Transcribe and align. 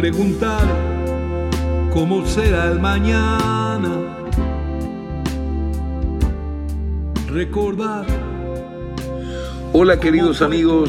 preguntar 0.00 0.66
cómo 1.92 2.24
será 2.24 2.72
el 2.72 2.80
mañana, 2.80 4.16
recordar. 7.28 8.06
Hola 9.74 10.00
queridos 10.00 10.40
amigos, 10.40 10.88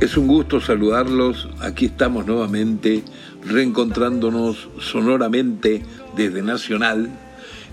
es 0.00 0.16
un 0.16 0.26
gusto 0.26 0.60
saludarlos. 0.60 1.48
Aquí 1.60 1.86
estamos 1.86 2.26
nuevamente 2.26 3.04
reencontrándonos 3.46 4.68
sonoramente 4.80 5.84
desde 6.16 6.42
Nacional 6.42 7.10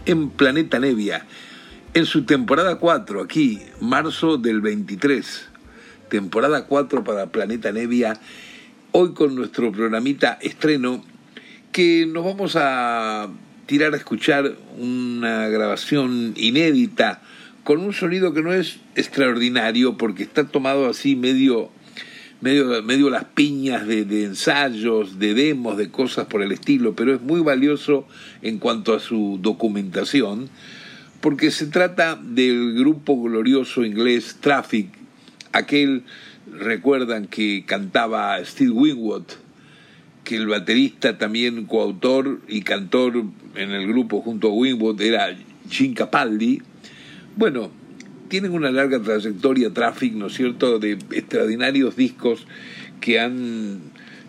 en 0.05 0.29
Planeta 0.29 0.77
Nevia, 0.77 1.25
en 1.95 2.05
su 2.05 2.23
temporada 2.25 2.75
4, 2.75 3.23
aquí, 3.23 3.63
marzo 3.79 4.37
del 4.37 4.61
23. 4.61 5.49
Temporada 6.07 6.67
4 6.67 7.03
para 7.03 7.31
Planeta 7.31 7.71
Nevia 7.71 8.13
hoy 8.91 9.13
con 9.13 9.35
nuestro 9.35 9.71
programita 9.71 10.37
estreno 10.41 11.03
que 11.71 12.05
nos 12.05 12.25
vamos 12.25 12.55
a 12.57 13.29
tirar 13.65 13.93
a 13.93 13.97
escuchar 13.97 14.55
una 14.77 15.47
grabación 15.47 16.33
inédita 16.35 17.21
con 17.63 17.79
un 17.79 17.93
sonido 17.93 18.33
que 18.33 18.41
no 18.41 18.53
es 18.53 18.79
extraordinario 18.95 19.97
porque 19.97 20.23
está 20.23 20.47
tomado 20.47 20.89
así 20.89 21.15
medio 21.15 21.69
medio, 22.41 22.83
medio 22.83 23.09
las 23.09 23.25
piñas 23.25 23.87
de, 23.87 24.03
de, 24.03 24.25
ensayos, 24.25 25.19
de 25.19 25.33
demos, 25.33 25.77
de 25.77 25.89
cosas 25.89 26.25
por 26.25 26.41
el 26.41 26.51
estilo, 26.51 26.95
pero 26.95 27.13
es 27.13 27.21
muy 27.21 27.39
valioso 27.39 28.05
en 28.41 28.57
cuanto 28.57 28.93
a 28.93 28.99
su 28.99 29.39
documentación, 29.41 30.49
porque 31.21 31.51
se 31.51 31.67
trata 31.67 32.19
del 32.21 32.73
grupo 32.73 33.21
glorioso 33.21 33.85
inglés 33.85 34.37
Traffic, 34.41 34.89
aquel 35.53 36.03
recuerdan 36.51 37.27
que 37.27 37.63
cantaba 37.65 38.43
Steve 38.43 38.71
Winwood, 38.71 39.23
que 40.23 40.35
el 40.35 40.47
baterista 40.47 41.17
también 41.17 41.65
coautor 41.65 42.41
y 42.47 42.61
cantor 42.61 43.23
en 43.55 43.71
el 43.71 43.87
grupo 43.87 44.21
junto 44.21 44.49
a 44.49 44.51
Winwood 44.51 45.01
era 45.01 45.35
Jim 45.69 45.93
Capaldi. 45.93 46.61
Bueno, 47.35 47.71
tienen 48.27 48.51
una 48.53 48.71
larga 48.71 49.01
trayectoria 49.01 49.73
Traffic, 49.73 50.13
¿no 50.13 50.27
es 50.27 50.33
cierto?, 50.33 50.79
de 50.79 50.91
extraordinarios 50.91 51.95
discos 51.95 52.45
que 52.99 53.19
han 53.19 53.81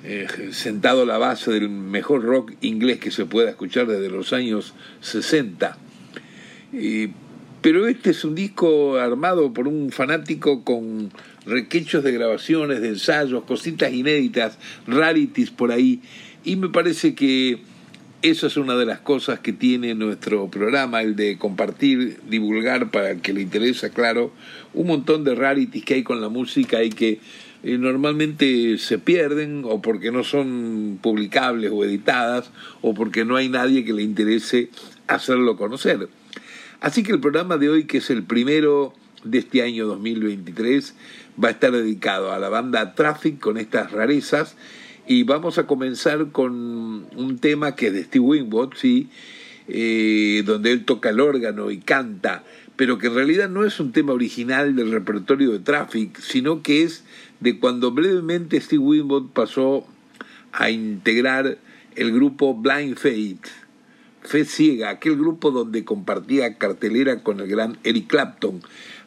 eh, 0.05 0.27
sentado 0.51 1.05
la 1.05 1.19
base 1.19 1.53
del 1.53 1.69
mejor 1.69 2.25
rock 2.25 2.55
inglés 2.63 2.99
que 2.99 3.11
se 3.11 3.27
pueda 3.27 3.51
escuchar 3.51 3.87
desde 3.87 4.09
los 4.09 4.33
años 4.33 4.75
60. 5.03 5.77
pero 7.61 7.87
este 7.87 8.11
es 8.11 8.25
un 8.25 8.35
disco 8.35 8.97
armado 8.97 9.53
por 9.53 9.69
un 9.69 9.93
fanático 9.93 10.65
con 10.65 11.13
requechos 11.47 12.05
de 12.05 12.13
grabaciones, 12.13 12.81
de 12.81 12.89
ensayos, 12.89 13.45
cositas 13.45 13.93
inéditas, 13.93 14.59
rarities 14.87 15.51
por 15.51 15.73
ahí. 15.73 16.01
Y 16.45 16.57
me 16.57 16.69
parece 16.69 17.15
que 17.15 17.61
eso 18.23 18.47
es 18.47 18.57
una 18.57 18.77
de 18.77 18.87
las 18.87 19.01
cosas 19.01 19.41
que 19.41 19.53
tiene 19.53 19.95
nuestro 19.95 20.49
programa, 20.49 21.03
el 21.03 21.17
de 21.17 21.39
compartir, 21.39 22.21
divulgar 22.29 22.91
para 22.91 23.11
el 23.11 23.21
que 23.21 23.33
le 23.33 23.43
interesa, 23.43 23.91
claro, 23.91 24.33
un 24.75 24.87
montón 24.87 25.25
de 25.25 25.35
rarities 25.35 25.85
que 25.85 25.95
hay 25.95 26.03
con 26.05 26.21
la 26.21 26.29
música 26.29 26.85
y 26.85 26.91
que 26.91 27.19
eh, 27.65 27.79
normalmente 27.79 28.79
se 28.79 28.99
pierden 28.99 29.63
o 29.65 29.83
porque 29.83 30.11
no 30.11 30.25
son 30.25 30.99
publicables 31.03 31.71
o 31.73 31.85
editadas 31.85 32.51
o 32.81 32.95
porque 32.95 33.25
no 33.25 33.37
hay 33.37 33.49
nadie 33.49 33.85
que 33.85 33.93
le 33.93 34.03
interese 34.03 34.71
hacerlo 35.09 35.57
conocer. 35.57 36.09
Así 36.81 37.03
que 37.03 37.13
el 37.13 37.21
programa 37.21 37.59
de 37.59 37.71
hoy, 37.71 37.85
que 37.85 37.99
es 37.99 38.11
el 38.11 38.25
primero 38.25 38.95
de 39.25 39.39
este 39.39 39.63
año 39.63 39.87
2023, 39.87 40.95
va 41.43 41.49
a 41.49 41.53
estar 41.53 41.73
dedicado 41.73 42.33
a 42.33 42.39
la 42.39 42.49
banda 42.49 42.95
Traffic 42.95 43.39
con 43.39 43.59
estas 43.59 43.93
rarezas 43.93 44.57
y 45.07 45.25
vamos 45.25 45.59
a 45.59 45.67
comenzar 45.67 46.31
con 46.31 47.07
un 47.17 47.39
tema 47.41 47.75
que 47.75 47.89
es 47.89 47.93
de 47.93 48.05
Steve 48.05 48.25
Winwood, 48.25 48.75
¿sí? 48.77 49.09
Eh, 49.69 50.43
donde 50.45 50.73
él 50.73 50.85
toca 50.85 51.11
el 51.11 51.21
órgano 51.21 51.71
y 51.71 51.79
canta, 51.79 52.45
pero 52.77 52.99
que 52.99 53.09
en 53.09 53.15
realidad 53.15 53.49
no 53.49 53.65
es 53.65 53.81
un 53.81 53.93
tema 53.93 54.13
original 54.13 54.75
del 54.75 54.91
repertorio 54.91 55.53
de 55.53 55.61
Traffic, 55.61 56.19
sino 56.19 56.63
que 56.63 56.83
es 56.83 57.05
de 57.41 57.59
cuando 57.59 57.93
brevemente 57.93 58.61
Steve 58.61 58.83
Winwood 58.83 59.31
pasó 59.31 59.87
a 60.53 60.71
integrar 60.71 61.59
el 61.97 62.13
grupo 62.13 62.55
Blind 62.55 62.97
Faith, 62.97 63.47
Fe 64.23 64.45
Ciega, 64.45 64.91
aquel 64.91 65.17
grupo 65.17 65.51
donde 65.51 65.85
compartía 65.85 66.57
cartelera 66.59 67.23
con 67.23 67.41
el 67.41 67.49
gran 67.49 67.79
Eric 67.83 68.07
Clapton. 68.07 68.63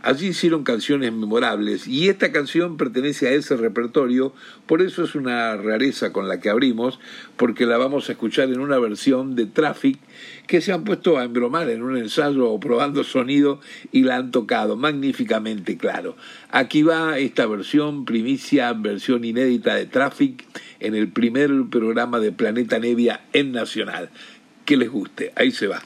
Allí 0.05 0.27
hicieron 0.27 0.63
canciones 0.63 1.11
memorables 1.11 1.87
y 1.87 2.09
esta 2.09 2.31
canción 2.31 2.77
pertenece 2.77 3.27
a 3.27 3.31
ese 3.31 3.57
repertorio, 3.57 4.35
por 4.67 4.83
eso 4.83 5.03
es 5.03 5.15
una 5.15 5.57
rareza 5.57 6.13
con 6.13 6.27
la 6.27 6.39
que 6.39 6.51
abrimos, 6.51 6.99
porque 7.37 7.65
la 7.65 7.79
vamos 7.79 8.07
a 8.07 8.11
escuchar 8.11 8.49
en 8.49 8.59
una 8.59 8.77
versión 8.77 9.35
de 9.35 9.47
Traffic 9.47 9.97
que 10.45 10.61
se 10.61 10.71
han 10.71 10.83
puesto 10.83 11.17
a 11.17 11.23
embromar 11.23 11.71
en 11.71 11.81
un 11.81 11.97
ensayo 11.97 12.51
o 12.51 12.59
probando 12.59 13.03
sonido 13.03 13.59
y 13.91 14.03
la 14.03 14.17
han 14.17 14.29
tocado 14.29 14.75
magníficamente 14.75 15.75
claro. 15.75 16.15
Aquí 16.51 16.83
va 16.83 17.17
esta 17.17 17.47
versión, 17.47 18.05
primicia, 18.05 18.73
versión 18.73 19.25
inédita 19.25 19.73
de 19.73 19.87
Traffic 19.87 20.45
en 20.81 20.93
el 20.93 21.07
primer 21.07 21.49
programa 21.71 22.19
de 22.19 22.31
Planeta 22.31 22.77
Nevia 22.77 23.21
en 23.33 23.53
Nacional. 23.53 24.11
Que 24.65 24.77
les 24.77 24.91
guste, 24.91 25.33
ahí 25.35 25.49
se 25.49 25.65
va. 25.65 25.81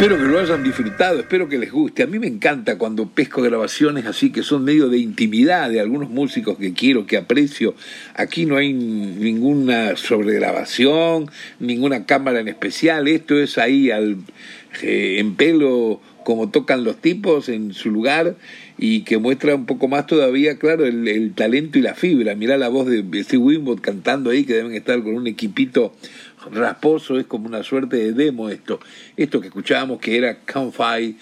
Espero 0.00 0.16
que 0.16 0.24
lo 0.24 0.38
hayan 0.38 0.64
disfrutado, 0.64 1.20
espero 1.20 1.46
que 1.46 1.58
les 1.58 1.70
guste. 1.70 2.02
A 2.02 2.06
mí 2.06 2.18
me 2.18 2.26
encanta 2.26 2.78
cuando 2.78 3.10
pesco 3.10 3.42
grabaciones 3.42 4.06
así 4.06 4.32
que 4.32 4.42
son 4.42 4.64
medio 4.64 4.88
de 4.88 4.96
intimidad 4.96 5.68
de 5.68 5.78
algunos 5.78 6.08
músicos 6.08 6.56
que 6.56 6.72
quiero, 6.72 7.04
que 7.04 7.18
aprecio. 7.18 7.74
Aquí 8.14 8.46
no 8.46 8.56
hay 8.56 8.72
ninguna 8.72 9.96
sobregrabación, 9.96 11.30
ninguna 11.58 12.06
cámara 12.06 12.40
en 12.40 12.48
especial. 12.48 13.08
Esto 13.08 13.38
es 13.38 13.58
ahí 13.58 13.90
al, 13.90 14.16
eh, 14.80 15.16
en 15.18 15.34
pelo 15.34 16.00
como 16.24 16.50
tocan 16.50 16.84
los 16.84 16.96
tipos 16.96 17.50
en 17.50 17.74
su 17.74 17.90
lugar 17.90 18.36
y 18.78 19.02
que 19.02 19.18
muestra 19.18 19.54
un 19.54 19.66
poco 19.66 19.88
más 19.88 20.06
todavía, 20.06 20.58
claro, 20.58 20.86
el, 20.86 21.32
talento 21.34 21.78
y 21.78 21.82
la 21.82 21.94
fibra. 21.94 22.34
Mirá 22.34 22.56
la 22.56 22.68
voz 22.68 22.86
de 22.86 23.02
Steve 23.24 23.42
Winwood 23.42 23.80
cantando 23.80 24.30
ahí, 24.30 24.44
que 24.44 24.54
deben 24.54 24.72
estar 24.72 25.02
con 25.02 25.14
un 25.14 25.26
equipito 25.26 25.92
rasposo, 26.52 27.18
es 27.18 27.26
como 27.26 27.46
una 27.46 27.62
suerte 27.62 27.96
de 27.96 28.12
demo 28.12 28.48
esto. 28.48 28.80
Esto 29.16 29.40
que 29.40 29.48
escuchábamos 29.48 30.00
que 30.00 30.16
era 30.16 30.38
Come 30.40 30.72
Fight 30.72 31.18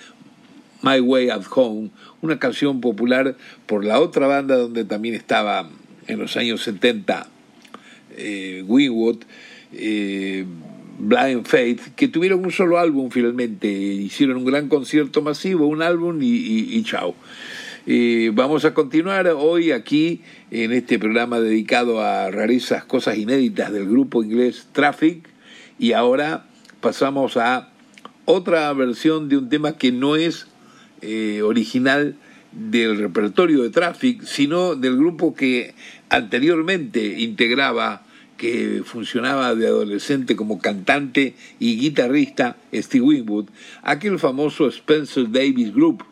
My 0.83 1.01
Way 1.01 1.31
at 1.31 1.43
Home, 1.55 1.91
una 2.21 2.39
canción 2.39 2.81
popular 2.81 3.37
por 3.67 3.85
la 3.85 4.01
otra 4.01 4.27
banda 4.27 4.57
donde 4.57 4.85
también 4.85 5.15
estaba 5.15 5.69
en 6.07 6.19
los 6.19 6.37
años 6.37 6.63
70 6.63 7.29
eh, 8.17 8.65
eh, 9.73 10.47
Blind 10.99 11.47
Faith, 11.47 11.95
que 11.95 12.09
tuvieron 12.09 12.45
un 12.45 12.51
solo 12.51 12.79
álbum 12.79 13.11
finalmente, 13.11 13.69
hicieron 13.69 14.39
un 14.39 14.45
gran 14.45 14.69
concierto 14.69 15.23
masivo, 15.23 15.67
un 15.67 15.83
álbum 15.83 16.21
y, 16.23 16.27
y 16.27 16.83
chao. 16.83 17.15
Eh, 17.91 18.33
vamos 18.35 18.67
a 18.67 18.75
continuar 18.75 19.27
hoy 19.29 19.73
aquí 19.73 20.21
en 20.51 20.73
este 20.73 20.99
programa 20.99 21.41
dedicado 21.41 22.03
a 22.03 22.31
rarezas, 22.31 22.85
cosas 22.85 23.17
inéditas 23.17 23.73
del 23.73 23.89
grupo 23.89 24.23
inglés 24.23 24.69
Traffic. 24.73 25.27
Y 25.79 25.93
ahora 25.93 26.45
pasamos 26.83 27.39
a 27.39 27.71
otra 28.27 28.71
versión 28.75 29.31
de 29.31 29.39
un 29.39 29.49
tema 29.49 29.79
que 29.79 29.91
no 29.91 30.17
es 30.17 30.49
eh, 31.01 31.41
original 31.43 32.17
del 32.53 32.99
repertorio 32.99 33.63
de 33.63 33.71
Traffic, 33.71 34.23
sino 34.23 34.75
del 34.75 34.99
grupo 34.99 35.35
que 35.35 35.75
anteriormente 36.11 37.21
integraba 37.21 38.03
que 38.37 38.83
funcionaba 38.85 39.55
de 39.55 39.67
adolescente 39.67 40.37
como 40.37 40.59
cantante 40.59 41.37
y 41.59 41.79
guitarrista 41.79 42.59
Steve 42.71 43.07
Winwood, 43.07 43.47
aquel 43.83 44.19
famoso 44.19 44.69
Spencer 44.69 45.31
Davis 45.31 45.73
Group, 45.73 46.05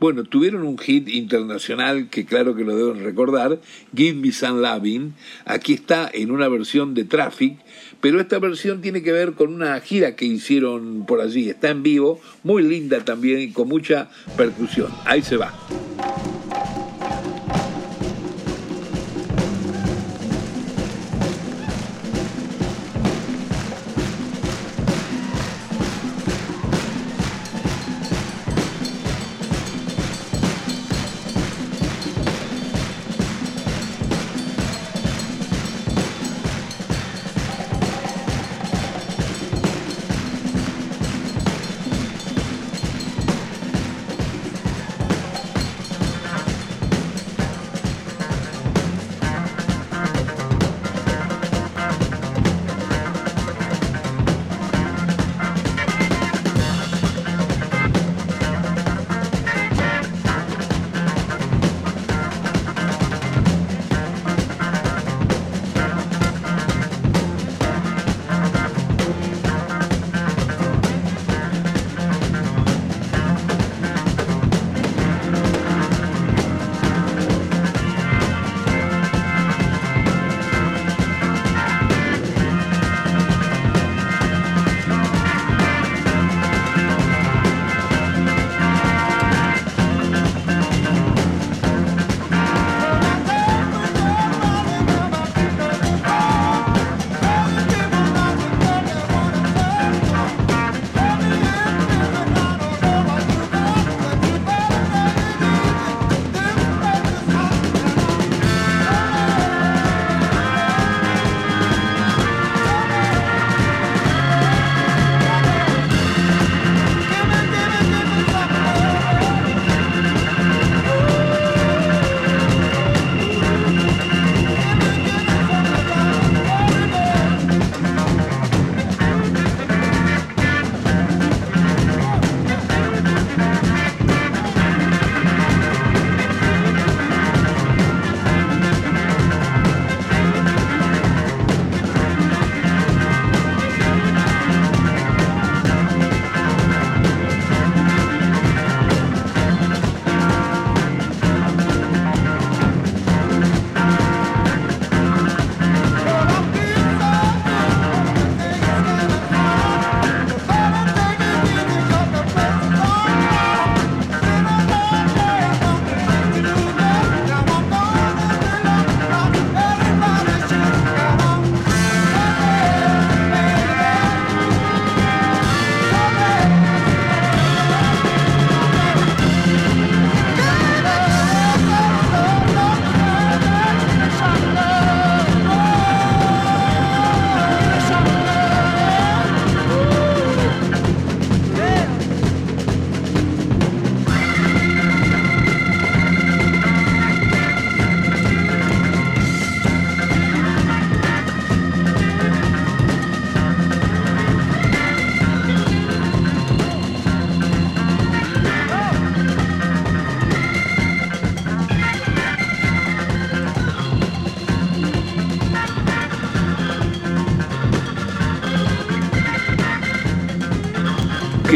bueno, 0.00 0.24
tuvieron 0.24 0.62
un 0.62 0.78
hit 0.78 1.08
internacional 1.08 2.08
que 2.08 2.24
claro 2.24 2.54
que 2.54 2.64
lo 2.64 2.76
deben 2.76 3.02
recordar, 3.02 3.60
Give 3.94 4.18
Me 4.18 4.32
Some 4.32 4.60
Loving. 4.60 5.14
Aquí 5.44 5.74
está 5.74 6.10
en 6.12 6.30
una 6.30 6.48
versión 6.48 6.94
de 6.94 7.04
Traffic, 7.04 7.58
pero 8.00 8.20
esta 8.20 8.38
versión 8.38 8.80
tiene 8.80 9.02
que 9.02 9.12
ver 9.12 9.32
con 9.32 9.52
una 9.52 9.78
gira 9.80 10.14
que 10.14 10.24
hicieron 10.24 11.04
por 11.06 11.20
allí. 11.20 11.50
Está 11.50 11.70
en 11.70 11.82
vivo, 11.82 12.20
muy 12.44 12.62
linda 12.62 13.04
también 13.04 13.40
y 13.40 13.50
con 13.50 13.68
mucha 13.68 14.08
percusión. 14.36 14.88
Ahí 15.04 15.22
se 15.22 15.36
va. 15.36 15.52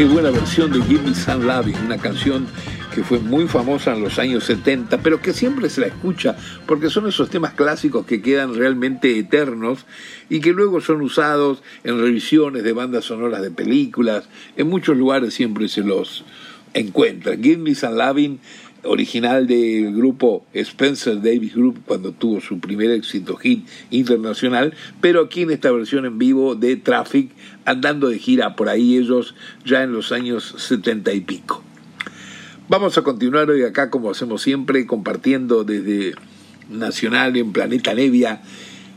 Qué 0.03 0.09
buena 0.09 0.33
versión 0.33 0.73
de 0.73 0.81
Me 0.81 1.15
Some 1.15 1.45
Loving, 1.45 1.77
una 1.87 1.97
canción 1.97 2.49
que 2.93 3.05
fue 3.05 3.21
muy 3.21 3.47
famosa 3.47 3.95
en 3.95 4.03
los 4.03 4.19
años 4.19 4.43
70, 4.43 4.99
pero 4.99 5.23
que 5.23 5.33
siempre 5.33 5.71
se 5.71 5.81
la 5.81 5.87
escucha 5.87 6.35
porque 6.67 6.91
son 6.91 7.07
esos 7.07 7.31
temas 7.31 7.53
clásicos 7.55 8.05
que 8.05 8.21
quedan 8.21 8.53
realmente 8.53 9.17
eternos 9.17 9.87
y 10.29 10.41
que 10.41 10.51
luego 10.51 10.81
son 10.81 11.03
usados 11.03 11.63
en 11.85 12.01
revisiones 12.01 12.65
de 12.65 12.73
bandas 12.73 13.05
sonoras 13.05 13.43
de 13.43 13.53
películas. 13.53 14.25
En 14.57 14.67
muchos 14.67 14.97
lugares 14.97 15.35
siempre 15.35 15.69
se 15.69 15.83
los 15.83 16.25
encuentra. 16.75 17.37
Give 17.37 17.59
Me 17.59 17.77
Some 17.77 17.95
Loving 17.95 18.41
original 18.85 19.47
del 19.47 19.95
grupo 19.95 20.45
Spencer 20.55 21.21
Davis 21.23 21.55
Group 21.55 21.83
cuando 21.87 22.13
tuvo 22.13 22.41
su 22.41 22.59
primer 22.59 22.91
éxito 22.91 23.37
hit 23.37 23.67
internacional, 23.91 24.75
pero 25.01 25.23
aquí 25.23 25.43
en 25.43 25.51
esta 25.51 25.71
versión 25.71 26.05
en 26.05 26.19
vivo 26.19 26.55
de 26.55 26.77
Traffic, 26.77 27.31
andando 27.65 28.09
de 28.09 28.19
gira 28.19 28.57
por 28.57 28.69
ahí 28.69 28.97
ellos 28.97 29.35
ya 29.65 29.83
en 29.83 29.93
los 29.93 30.13
años 30.13 30.55
setenta 30.59 31.13
y 31.13 31.21
pico. 31.21 31.63
Vamos 32.69 32.97
a 32.97 33.03
continuar 33.03 33.51
hoy 33.51 33.63
acá 33.65 33.91
como 33.91 34.11
hacemos 34.11 34.43
siempre, 34.43 34.87
compartiendo 34.87 35.65
desde 35.65 36.15
Nacional 36.71 37.37
en 37.37 37.53
Planeta 37.53 37.95
Nevia 37.95 38.41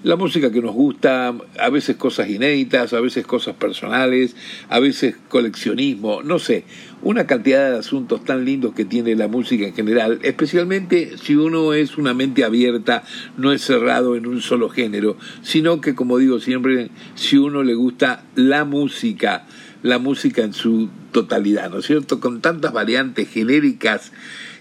la 0.04 0.16
música 0.18 0.52
que 0.52 0.62
nos 0.62 0.76
gusta, 0.76 1.34
a 1.60 1.70
veces 1.72 1.96
cosas 1.96 2.30
inéditas, 2.30 2.94
a 2.94 3.02
veces 3.02 3.26
cosas 3.26 3.56
personales, 3.56 4.36
a 4.70 4.80
veces 4.80 5.16
coleccionismo, 5.30 6.22
no 6.22 6.38
sé, 6.38 6.64
una 7.06 7.28
cantidad 7.28 7.70
de 7.70 7.78
asuntos 7.78 8.24
tan 8.24 8.46
lindos 8.46 8.74
que 8.74 8.84
tiene 8.84 9.16
la 9.16 9.28
música 9.28 9.68
en 9.68 9.76
general, 9.76 10.18
especialmente 10.24 11.20
si 11.22 11.36
uno 11.36 11.74
es 11.74 12.00
una 12.00 12.16
mente 12.16 12.44
abierta, 12.44 13.04
no 13.38 13.52
es 13.52 13.62
cerrado 13.62 14.16
en 14.16 14.26
un 14.26 14.42
solo 14.42 14.70
género, 14.70 15.16
sino 15.44 15.82
que, 15.82 15.94
como 15.94 16.18
digo 16.18 16.40
siempre, 16.40 16.90
si 17.14 17.38
uno 17.38 17.62
le 17.62 17.76
gusta 17.76 18.26
la 18.34 18.66
música, 18.66 19.46
la 19.84 20.00
música 20.00 20.42
en 20.42 20.54
su 20.54 20.90
totalidad, 21.12 21.70
¿no 21.70 21.78
es 21.78 21.86
cierto? 21.86 22.20
Con 22.20 22.42
tantas 22.42 22.74
variantes 22.74 23.30
genéricas 23.30 24.12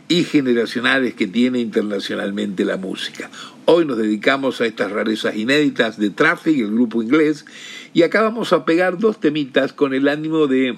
y 0.08 0.24
generacionales 0.24 1.14
que 1.14 1.26
tiene 1.26 1.60
internacionalmente 1.60 2.66
la 2.66 2.76
música. 2.76 3.30
Hoy 3.64 3.86
nos 3.86 3.96
dedicamos 3.96 4.60
a 4.60 4.66
estas 4.66 4.92
rarezas 4.92 5.34
inéditas 5.34 5.98
de 5.98 6.10
Traffic, 6.10 6.58
el 6.58 6.72
grupo 6.72 7.02
inglés, 7.02 7.46
y 7.94 8.02
acá 8.02 8.20
vamos 8.20 8.52
a 8.52 8.66
pegar 8.66 8.98
dos 8.98 9.18
temitas 9.18 9.72
con 9.72 9.94
el 9.94 10.08
ánimo 10.08 10.46
de, 10.46 10.76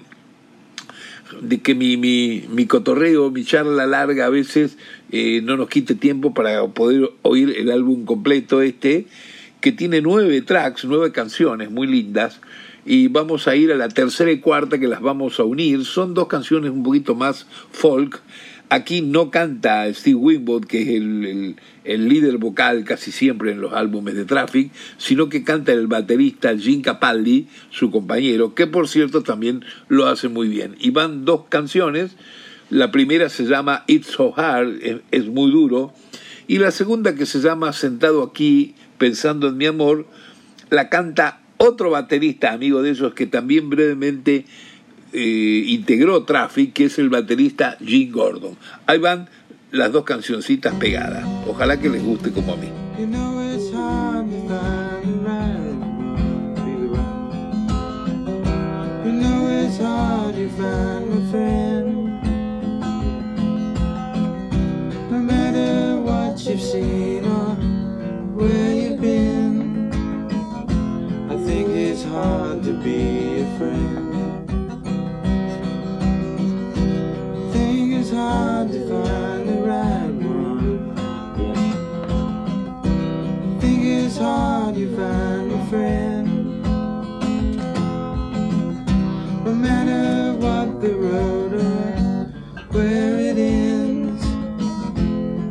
de 1.40 1.60
que 1.60 1.74
mi, 1.74 1.96
mi, 1.96 2.44
mi 2.50 2.66
cotorreo, 2.66 3.30
mi 3.30 3.44
charla 3.44 3.86
larga 3.86 4.26
a 4.26 4.30
veces 4.30 4.78
eh, 5.10 5.40
no 5.42 5.56
nos 5.56 5.68
quite 5.68 5.94
tiempo 5.94 6.34
para 6.34 6.66
poder 6.68 7.10
oír 7.22 7.54
el 7.56 7.70
álbum 7.70 8.04
completo 8.04 8.62
este, 8.62 9.06
que 9.60 9.72
tiene 9.72 10.00
nueve 10.00 10.42
tracks, 10.42 10.84
nueve 10.84 11.12
canciones 11.12 11.70
muy 11.70 11.86
lindas, 11.86 12.40
y 12.84 13.08
vamos 13.08 13.48
a 13.48 13.56
ir 13.56 13.72
a 13.72 13.76
la 13.76 13.88
tercera 13.88 14.30
y 14.30 14.38
cuarta 14.38 14.78
que 14.78 14.86
las 14.86 15.00
vamos 15.02 15.40
a 15.40 15.44
unir. 15.44 15.84
Son 15.84 16.14
dos 16.14 16.28
canciones 16.28 16.70
un 16.70 16.84
poquito 16.84 17.16
más 17.16 17.46
folk, 17.72 18.22
Aquí 18.68 19.00
no 19.00 19.30
canta 19.30 19.92
Steve 19.94 20.16
Winwood, 20.16 20.64
que 20.64 20.82
es 20.82 20.88
el, 20.88 22.08
líder 22.08 22.38
vocal 22.38 22.84
casi 22.84 23.12
siempre 23.12 23.52
en 23.52 23.60
los 23.60 23.72
álbumes 23.72 24.16
de 24.16 24.24
Traffic, 24.24 24.72
sino 24.98 25.28
que 25.28 25.44
canta 25.44 25.72
el 25.72 25.86
baterista 25.86 26.56
Jim 26.58 26.82
Capaldi, 26.82 27.46
su 27.70 27.92
compañero, 27.92 28.54
que 28.54 28.66
por 28.66 28.88
cierto 28.88 29.22
también 29.22 29.64
lo 29.86 30.06
hace 30.06 30.28
muy 30.28 30.48
bien. 30.48 30.74
Y 30.80 30.90
van 30.90 31.24
dos 31.24 31.42
canciones, 31.48 32.16
la 32.68 32.90
primera 32.90 33.28
se 33.28 33.44
llama 33.44 33.84
It's 33.86 34.08
So 34.08 34.34
Hard, 34.36 35.02
es, 35.12 35.26
muy 35.28 35.52
duro, 35.52 35.92
y 36.48 36.58
la 36.58 36.72
segunda 36.72 37.14
que 37.14 37.24
se 37.24 37.40
llama 37.40 37.72
Sentado 37.72 38.24
aquí, 38.24 38.74
pensando 38.98 39.46
en 39.46 39.58
mi 39.58 39.66
amor, 39.66 40.08
la 40.70 40.88
canta 40.88 41.40
otro 41.58 41.90
baterista, 41.90 42.52
amigo 42.52 42.82
de 42.82 42.90
ellos, 42.90 43.14
que 43.14 43.26
también 43.26 43.70
brevemente 43.70 44.44
eh, 45.12 45.62
integró 45.66 46.24
Traffic, 46.24 46.72
que 46.72 46.84
es 46.86 46.98
el 46.98 47.08
baterista 47.08 47.76
Jim 47.84 48.12
Gordon. 48.12 48.56
Ahí 48.86 48.98
van 48.98 49.28
las 49.70 49.92
dos 49.92 50.04
cancioncitas 50.04 50.74
pegadas. 50.74 51.24
Ojalá 51.46 51.78
que 51.78 51.88
les 51.88 52.02
guste 52.02 52.32
como 52.32 52.52
a 52.52 52.56
mí. 52.56 52.68
You 52.98 53.06
know 53.06 53.36
it's 59.66 59.78
hard 59.78 60.34
to 60.34 60.48
find 60.50 61.10
my 61.10 61.30
friend. 61.30 62.22
No 65.10 65.18
matter 65.18 66.00
what 66.00 66.38
you've 66.44 66.60
seen 66.60 67.24
or 67.24 67.54
where 68.34 68.72
you've 68.72 69.00
been, 69.00 69.90
I 71.30 71.36
think 71.44 71.68
it's 71.68 72.02
hard 72.04 72.62
to 72.64 72.72
be 72.82 73.42
a 73.42 73.58
friend. 73.58 73.85
Hard 78.26 78.72
to 78.72 78.80
find 78.88 79.48
the 79.48 79.58
right 79.70 80.14
one. 80.34 80.94
Think 83.60 83.80
it's 83.84 84.18
hard 84.18 84.76
you 84.76 84.88
find 84.96 85.52
a 85.52 85.60
friend. 85.70 86.26
No 89.44 89.52
matter 89.66 90.34
what 90.44 90.80
the 90.80 90.92
road 91.06 91.52
or 91.66 91.84
where 92.74 93.14
it 93.28 93.38
ends, 93.38 94.24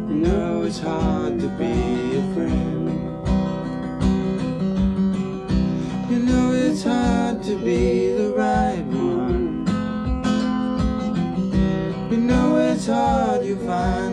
you 0.09 0.17
know 0.25 0.63
it's 0.63 0.79
hard 0.79 1.39
to 1.39 1.47
be 1.61 1.75
a 2.21 2.23
friend. 2.33 2.87
You 6.11 6.19
know 6.27 6.45
it's 6.51 6.83
hard 6.83 7.41
to 7.43 7.55
be 7.69 8.14
it's 12.87 12.93
hard 12.93 13.43
you 13.43 13.55
find 13.65 14.04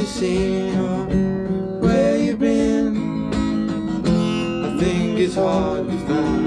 you 0.00 0.06
see 0.06 0.70
or 0.76 1.04
where 1.80 2.16
you've 2.16 2.38
been, 2.38 2.96
I 4.64 4.78
think 4.78 5.18
it's 5.18 5.34
hard 5.34 5.90
to 5.90 5.98
find. 6.06 6.39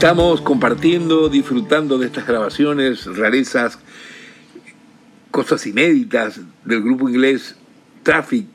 Estamos 0.00 0.40
compartiendo, 0.40 1.28
disfrutando 1.28 1.98
de 1.98 2.06
estas 2.06 2.26
grabaciones, 2.26 3.04
rarezas, 3.04 3.78
cosas 5.30 5.66
inéditas 5.66 6.40
del 6.64 6.82
grupo 6.82 7.10
inglés 7.10 7.56
Traffic, 8.02 8.46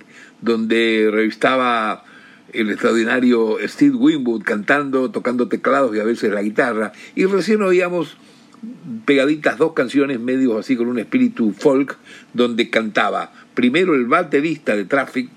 donde 0.42 1.08
revistaba 1.12 2.04
el 2.52 2.72
extraordinario 2.72 3.58
Steve 3.68 3.96
Winwood 3.96 4.42
cantando, 4.42 5.12
tocando 5.12 5.48
teclados 5.48 5.96
y 5.96 6.00
a 6.00 6.04
veces 6.04 6.34
la 6.34 6.42
guitarra. 6.42 6.94
Y 7.14 7.26
recién 7.26 7.62
oíamos 7.62 8.18
pegaditas 9.06 9.60
dos 9.60 9.74
canciones 9.74 10.20
medio 10.20 10.58
así 10.58 10.76
con 10.76 10.88
un 10.88 10.98
espíritu 10.98 11.52
folk, 11.52 11.96
donde 12.34 12.72
cantaba 12.72 13.32
primero 13.54 13.94
el 13.94 14.08
baterista 14.08 14.76
de 14.76 14.86
Traffic, 14.86 15.30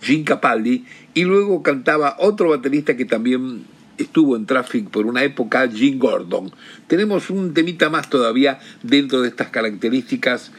Jim 0.00 0.22
Capaldi, 0.22 0.84
y 1.12 1.24
luego 1.24 1.64
cantaba 1.64 2.14
otro 2.20 2.50
baterista 2.50 2.96
que 2.96 3.04
también 3.04 3.64
estuvo 4.02 4.36
en 4.36 4.46
Traffic 4.46 4.88
por 4.88 5.06
una 5.06 5.22
época, 5.22 5.68
Jim 5.68 5.98
Gordon. 5.98 6.52
Tenemos 6.86 7.30
un 7.30 7.54
temita 7.54 7.90
más 7.90 8.10
todavía 8.10 8.58
dentro 8.82 9.22
de 9.22 9.28
estas 9.28 9.48
características, 9.48 10.52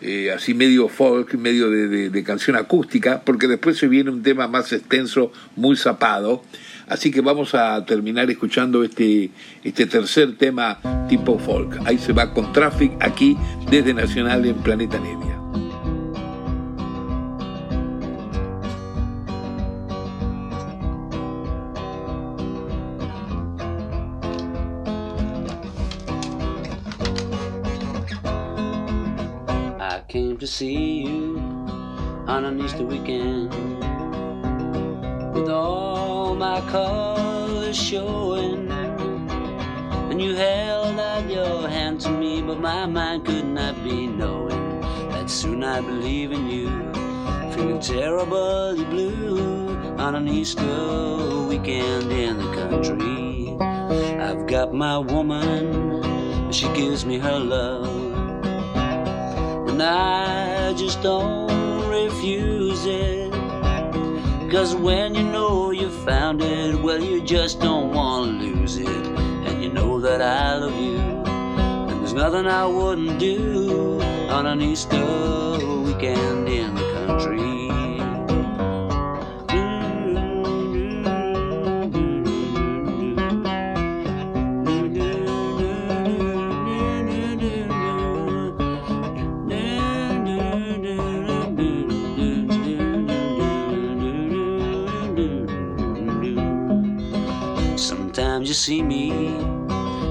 eh, 0.00 0.30
así 0.32 0.54
medio 0.54 0.88
folk, 0.88 1.34
medio 1.34 1.70
de, 1.70 2.24
canción 2.24 2.56
acústica, 2.56 3.22
porque 3.24 3.48
después 3.48 3.76
se 3.76 3.88
viene 3.88 4.10
un 4.10 4.22
tema 4.22 4.48
más 4.48 4.72
extenso, 4.72 5.32
muy 5.56 5.76
zapado. 5.76 6.42
Así 6.86 7.10
que 7.10 7.20
vamos 7.20 7.54
a 7.54 7.84
terminar 7.84 8.30
escuchando 8.30 8.82
este, 8.82 9.30
este 9.62 9.86
tercer 9.86 10.36
tema 10.36 11.06
tipo 11.08 11.38
folk. 11.38 11.80
Ahí 11.84 11.98
se 11.98 12.12
va 12.12 12.32
con 12.32 12.52
Traffic 12.52 12.92
aquí 13.00 13.36
desde 13.70 13.92
Nacional 13.92 14.46
en 14.46 14.56
Planeta 14.56 14.98
Nebia. 14.98 15.37
See 30.48 31.02
you 31.02 31.36
on 32.26 32.46
an 32.46 32.58
Easter 32.64 32.84
weekend 32.84 33.52
with 35.34 35.50
all 35.50 36.34
my 36.34 36.62
colors 36.70 37.76
showing. 37.76 38.70
And 40.10 40.22
you 40.22 40.34
held 40.34 40.98
out 40.98 41.28
your 41.28 41.68
hand 41.68 42.00
to 42.00 42.10
me, 42.10 42.40
but 42.40 42.60
my 42.60 42.86
mind 42.86 43.26
could 43.26 43.44
not 43.44 43.84
be 43.84 44.06
knowing 44.06 44.80
that 45.10 45.28
soon 45.28 45.62
I'd 45.62 45.86
be 45.86 45.92
leaving 45.92 46.48
you, 46.48 46.70
feeling 47.52 47.78
terribly 47.78 48.84
blue 48.86 49.68
on 49.98 50.14
an 50.14 50.28
Easter 50.28 51.44
weekend 51.46 52.10
in 52.10 52.38
the 52.38 52.54
country. 52.54 53.54
I've 54.18 54.46
got 54.46 54.72
my 54.72 54.96
woman, 54.96 56.50
she 56.50 56.66
gives 56.72 57.04
me 57.04 57.18
her 57.18 57.38
love. 57.38 58.07
And 59.80 59.86
I 59.86 60.72
just 60.72 61.02
don't 61.02 61.88
refuse 61.88 62.84
it. 62.84 63.30
Cause 64.50 64.74
when 64.74 65.14
you 65.14 65.22
know 65.22 65.70
you 65.70 65.88
found 66.04 66.42
it, 66.42 66.74
well, 66.82 67.00
you 67.00 67.20
just 67.20 67.60
don't 67.60 67.92
want 67.92 68.40
to 68.40 68.44
lose 68.44 68.76
it. 68.76 68.88
And 68.88 69.62
you 69.62 69.72
know 69.72 70.00
that 70.00 70.20
I 70.20 70.56
love 70.56 70.74
you. 70.74 70.98
And 70.98 72.00
there's 72.00 72.12
nothing 72.12 72.48
I 72.48 72.66
wouldn't 72.66 73.20
do 73.20 74.02
on 74.28 74.46
an 74.46 74.60
Easter 74.62 74.98
weekend 75.84 76.48
in 76.48 76.74
the 76.74 77.06
country. 77.06 77.57
Sometimes 98.38 98.50
you 98.50 98.54
see 98.54 98.82
me, 98.82 99.10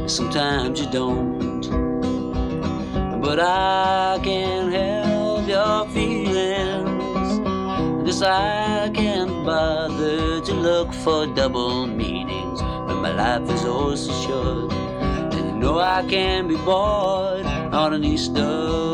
sometimes 0.06 0.82
you 0.82 0.92
don't. 0.92 1.62
But 3.22 3.40
I 3.40 4.20
can't 4.22 4.74
help 4.74 5.48
your 5.48 5.88
feelings. 5.92 7.40
Cause 8.06 8.22
I 8.24 8.90
can't 8.94 9.46
bother 9.46 10.42
to 10.42 10.54
look 10.54 10.94
for 10.94 11.26
double 11.36 11.88
meanings 11.88 12.62
when 12.62 12.98
my 12.98 13.14
life 13.16 13.50
is 13.50 13.64
oh 13.64 13.96
so 13.96 14.12
short. 14.28 14.74
And 15.34 15.46
you 15.46 15.54
know 15.54 15.80
I 15.80 16.04
can 16.06 16.50
be 16.50 16.58
bored 16.58 17.46
on 17.46 17.94
an 17.94 18.04
Easter 18.04 18.87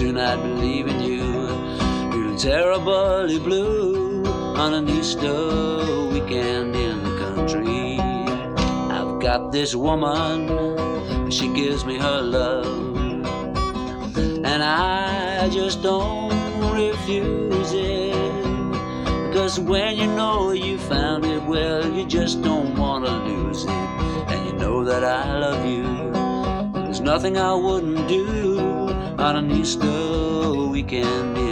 soon 0.00 0.16
I'd 0.16 0.42
be 0.42 0.48
leaving 0.48 1.00
you, 1.02 1.20
feeling 2.10 2.38
terribly 2.38 3.38
blue 3.38 4.24
on 4.56 4.72
an 4.72 4.88
Easter 4.88 6.08
weekend 6.10 6.74
in 6.74 7.02
the 7.04 7.18
country. 7.18 7.98
I've 8.00 9.20
got 9.20 9.52
this 9.52 9.74
woman, 9.74 10.48
and 10.48 11.34
she 11.34 11.52
gives 11.52 11.84
me 11.84 11.98
her 11.98 12.22
love. 12.22 12.96
And 14.16 14.62
I 14.62 15.50
just 15.50 15.82
don't 15.82 16.32
refuse 16.72 17.72
it. 17.74 19.34
Cause 19.34 19.60
when 19.60 19.98
you 19.98 20.06
know 20.06 20.52
you 20.52 20.78
found 20.78 21.26
it, 21.26 21.42
well, 21.42 21.84
you 21.92 22.06
just 22.06 22.40
don't 22.40 22.74
want 22.74 23.04
to 23.04 23.12
lose 23.12 23.64
it. 23.64 23.70
And 24.32 24.46
you 24.46 24.52
know 24.54 24.82
that 24.82 25.04
I 25.04 25.36
love 25.36 25.62
you. 25.66 25.84
There's 26.84 27.02
nothing 27.02 27.36
I 27.36 27.52
wouldn't 27.52 28.08
do 28.08 28.59
on 29.20 29.36
an 29.36 29.50
Easter 29.50 30.64
weekend 30.70 31.49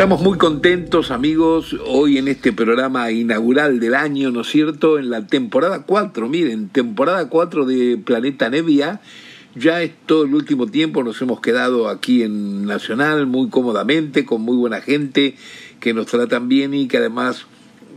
Estamos 0.00 0.22
muy 0.22 0.38
contentos, 0.38 1.10
amigos, 1.10 1.76
hoy 1.86 2.16
en 2.16 2.26
este 2.28 2.54
programa 2.54 3.10
inaugural 3.10 3.80
del 3.80 3.94
año, 3.94 4.30
¿no 4.30 4.40
es 4.40 4.46
cierto? 4.46 4.98
En 4.98 5.10
la 5.10 5.26
temporada 5.26 5.82
4, 5.82 6.26
miren, 6.26 6.70
temporada 6.70 7.28
4 7.28 7.66
de 7.66 7.98
Planeta 7.98 8.48
Nevia. 8.48 9.02
Ya 9.54 9.82
es 9.82 9.90
todo 10.06 10.24
el 10.24 10.34
último 10.34 10.68
tiempo, 10.68 11.04
nos 11.04 11.20
hemos 11.20 11.42
quedado 11.42 11.90
aquí 11.90 12.22
en 12.22 12.64
Nacional 12.64 13.26
muy 13.26 13.50
cómodamente, 13.50 14.24
con 14.24 14.40
muy 14.40 14.56
buena 14.56 14.80
gente 14.80 15.34
que 15.80 15.92
nos 15.92 16.06
tratan 16.06 16.48
bien 16.48 16.72
y 16.72 16.88
que 16.88 16.96
además 16.96 17.44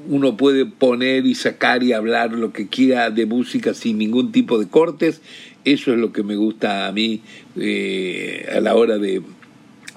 uno 0.09 0.35
puede 0.35 0.65
poner 0.65 1.25
y 1.25 1.35
sacar 1.35 1.83
y 1.83 1.93
hablar 1.93 2.33
lo 2.33 2.51
que 2.51 2.67
quiera 2.67 3.11
de 3.11 3.25
música 3.25 3.73
sin 3.73 3.97
ningún 3.97 4.33
tipo 4.33 4.59
de 4.59 4.67
cortes. 4.67 5.21
Eso 5.63 5.93
es 5.93 5.99
lo 5.99 6.11
que 6.11 6.23
me 6.23 6.35
gusta 6.35 6.85
a 6.85 6.91
mí 6.91 7.21
eh, 7.55 8.51
a 8.53 8.59
la 8.59 8.75
hora 8.75 8.97
de, 8.97 9.21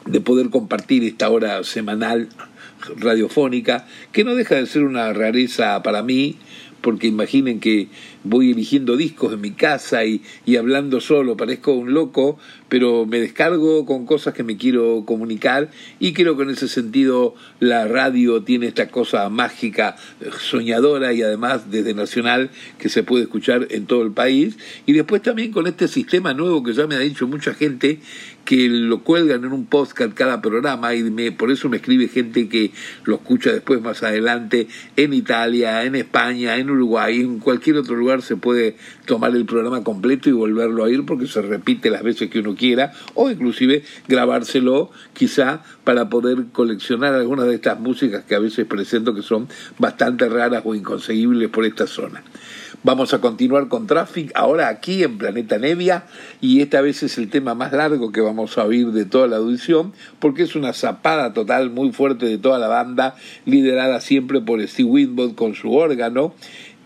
de 0.06 0.20
poder 0.20 0.50
compartir 0.50 1.04
esta 1.04 1.28
hora 1.28 1.62
semanal 1.64 2.28
radiofónica, 2.96 3.86
que 4.12 4.24
no 4.24 4.34
deja 4.34 4.56
de 4.56 4.66
ser 4.66 4.84
una 4.84 5.12
rareza 5.12 5.82
para 5.82 6.02
mí, 6.02 6.36
porque 6.80 7.06
imaginen 7.06 7.60
que 7.60 7.88
voy 8.28 8.52
eligiendo 8.52 8.96
discos 8.96 9.32
en 9.32 9.40
mi 9.40 9.52
casa 9.52 10.04
y, 10.04 10.22
y 10.44 10.56
hablando 10.56 11.00
solo, 11.00 11.36
parezco 11.36 11.72
un 11.72 11.94
loco, 11.94 12.38
pero 12.68 13.06
me 13.06 13.20
descargo 13.20 13.86
con 13.86 14.06
cosas 14.06 14.34
que 14.34 14.42
me 14.42 14.56
quiero 14.56 15.04
comunicar 15.06 15.70
y 15.98 16.12
creo 16.12 16.36
que 16.36 16.42
en 16.42 16.50
ese 16.50 16.68
sentido 16.68 17.34
la 17.60 17.86
radio 17.86 18.42
tiene 18.42 18.66
esta 18.66 18.88
cosa 18.88 19.28
mágica, 19.28 19.96
soñadora 20.40 21.12
y 21.12 21.22
además 21.22 21.70
desde 21.70 21.94
Nacional 21.94 22.50
que 22.78 22.88
se 22.88 23.02
puede 23.02 23.24
escuchar 23.24 23.68
en 23.70 23.86
todo 23.86 24.02
el 24.02 24.12
país. 24.12 24.56
Y 24.86 24.92
después 24.92 25.22
también 25.22 25.52
con 25.52 25.66
este 25.66 25.88
sistema 25.88 26.34
nuevo 26.34 26.62
que 26.62 26.72
ya 26.72 26.86
me 26.86 26.96
ha 26.96 27.00
dicho 27.00 27.26
mucha 27.26 27.54
gente 27.54 28.00
que 28.44 28.68
lo 28.68 29.02
cuelgan 29.02 29.44
en 29.44 29.52
un 29.52 29.66
podcast 29.66 30.14
cada 30.14 30.40
programa 30.40 30.94
y 30.94 31.02
me, 31.02 31.32
por 31.32 31.50
eso 31.50 31.68
me 31.68 31.78
escribe 31.78 32.06
gente 32.06 32.48
que 32.48 32.70
lo 33.04 33.16
escucha 33.16 33.52
después 33.52 33.82
más 33.82 34.04
adelante 34.04 34.68
en 34.94 35.12
Italia, 35.12 35.84
en 35.84 35.96
España, 35.96 36.56
en 36.56 36.70
Uruguay, 36.70 37.20
en 37.20 37.40
cualquier 37.40 37.76
otro 37.76 37.96
lugar 37.96 38.15
se 38.22 38.36
puede 38.36 38.76
tomar 39.04 39.34
el 39.34 39.46
programa 39.46 39.82
completo 39.84 40.28
y 40.28 40.32
volverlo 40.32 40.82
a 40.82 40.86
oír 40.86 41.04
porque 41.06 41.26
se 41.26 41.42
repite 41.42 41.90
las 41.90 42.02
veces 42.02 42.30
que 42.30 42.40
uno 42.40 42.54
quiera 42.54 42.92
o 43.14 43.30
inclusive 43.30 43.82
grabárselo 44.08 44.90
quizá 45.12 45.62
para 45.84 46.08
poder 46.08 46.46
coleccionar 46.52 47.14
algunas 47.14 47.46
de 47.46 47.54
estas 47.54 47.78
músicas 47.80 48.24
que 48.24 48.34
a 48.34 48.38
veces 48.38 48.66
presento 48.66 49.14
que 49.14 49.22
son 49.22 49.48
bastante 49.78 50.28
raras 50.28 50.62
o 50.64 50.74
inconseguibles 50.74 51.48
por 51.50 51.64
esta 51.64 51.86
zona. 51.86 52.22
Vamos 52.86 53.14
a 53.14 53.20
continuar 53.20 53.66
con 53.66 53.88
Traffic 53.88 54.30
ahora 54.34 54.68
aquí 54.68 55.02
en 55.02 55.18
Planeta 55.18 55.58
Nevia 55.58 56.04
y 56.40 56.60
esta 56.60 56.80
vez 56.80 57.02
es 57.02 57.18
el 57.18 57.30
tema 57.30 57.54
más 57.54 57.72
largo 57.72 58.12
que 58.12 58.20
vamos 58.20 58.58
a 58.58 58.64
oír 58.64 58.92
de 58.92 59.04
toda 59.04 59.26
la 59.26 59.38
audición 59.38 59.92
porque 60.20 60.44
es 60.44 60.54
una 60.54 60.72
zapada 60.72 61.32
total 61.32 61.70
muy 61.70 61.90
fuerte 61.90 62.26
de 62.26 62.38
toda 62.38 62.60
la 62.60 62.68
banda 62.68 63.16
liderada 63.44 64.00
siempre 64.00 64.40
por 64.40 64.64
Steve 64.68 64.88
Winwood 64.88 65.34
con 65.34 65.54
su 65.54 65.74
órgano 65.74 66.34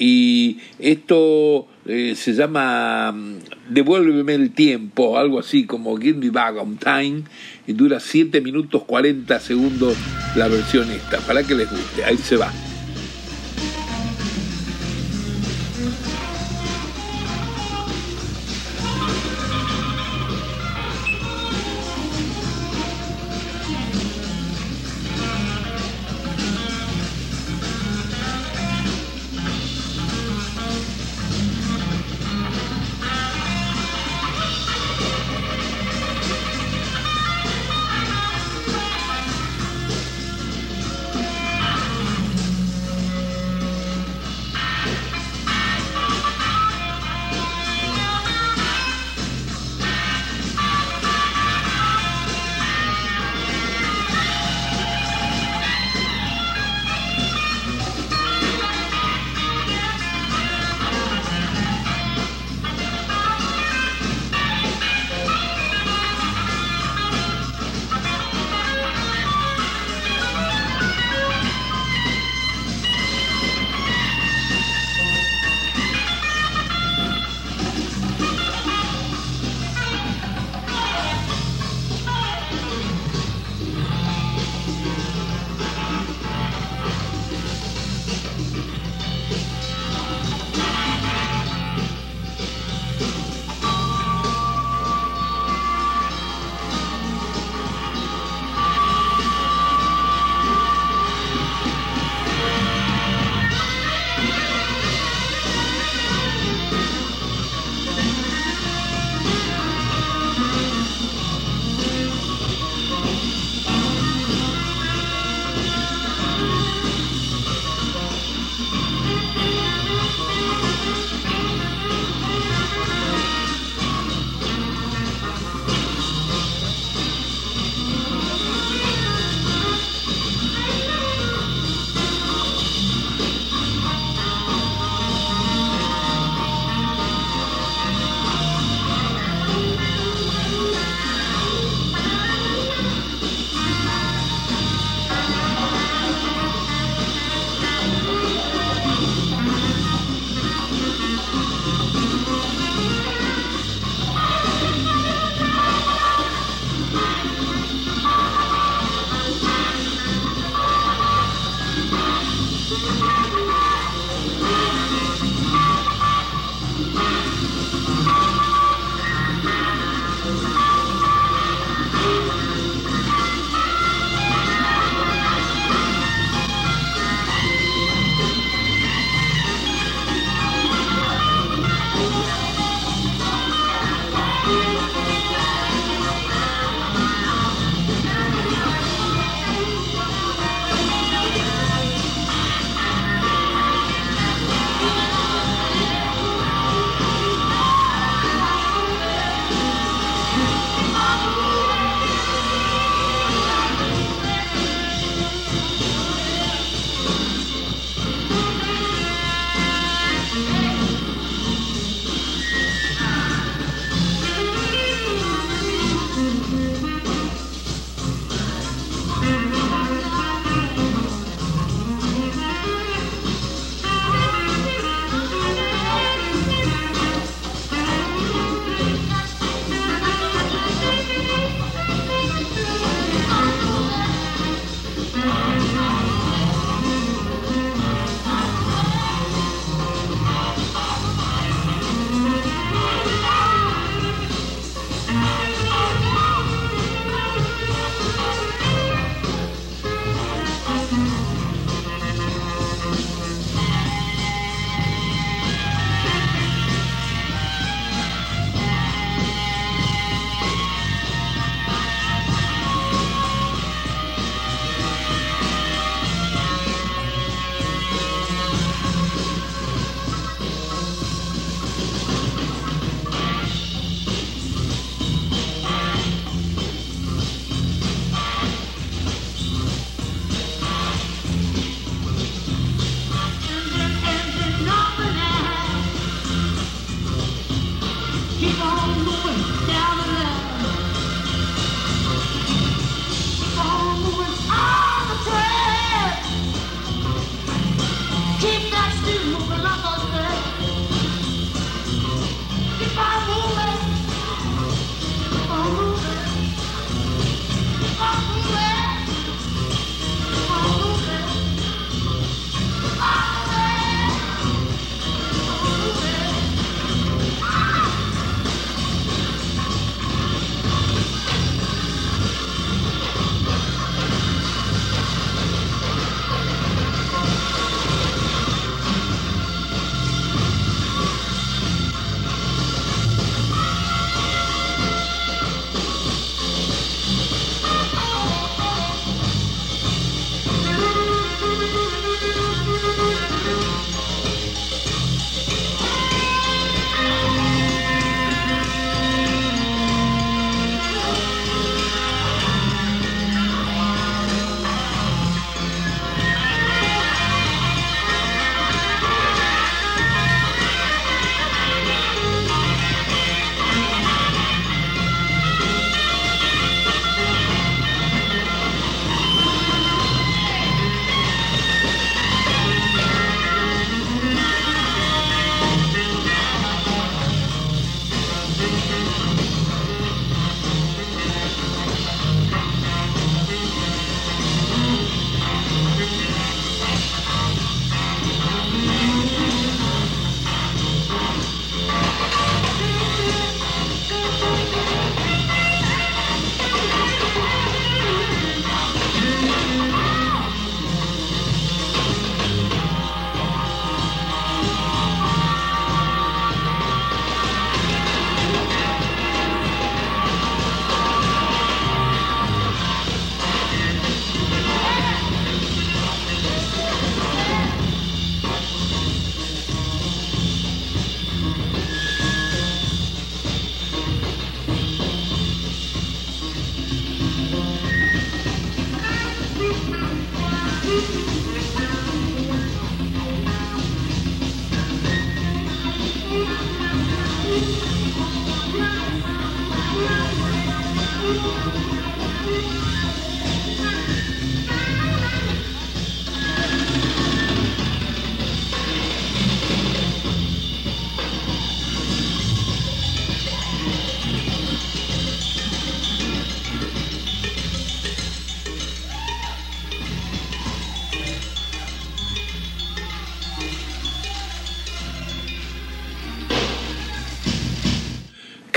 Y 0.03 0.57
esto 0.79 1.67
eh, 1.85 2.15
se 2.17 2.33
llama 2.33 3.13
mm, 3.13 3.35
Devuélveme 3.69 4.35
el 4.35 4.51
tiempo, 4.53 5.19
algo 5.19 5.39
así 5.39 5.67
como 5.67 5.95
Give 5.99 6.19
Me 6.19 6.31
Back 6.31 6.57
on 6.57 6.79
Time, 6.79 7.25
y 7.67 7.75
dura 7.75 8.01
7 8.01 8.41
minutos 8.41 8.85
40 8.85 9.39
segundos 9.41 9.97
la 10.37 10.49
versión 10.49 10.91
esta, 10.91 11.19
para 11.19 11.43
que 11.43 11.55
les 11.55 11.71
guste, 11.71 12.03
ahí 12.03 12.17
se 12.17 12.37
va. 12.37 12.51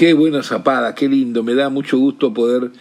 Qué 0.03 0.13
buena 0.13 0.43
zapada, 0.43 0.95
qué 0.95 1.07
lindo, 1.07 1.43
me 1.43 1.55
da 1.55 1.69
mucho 1.69 1.97
gusto 1.97 2.33
poder 2.33 2.71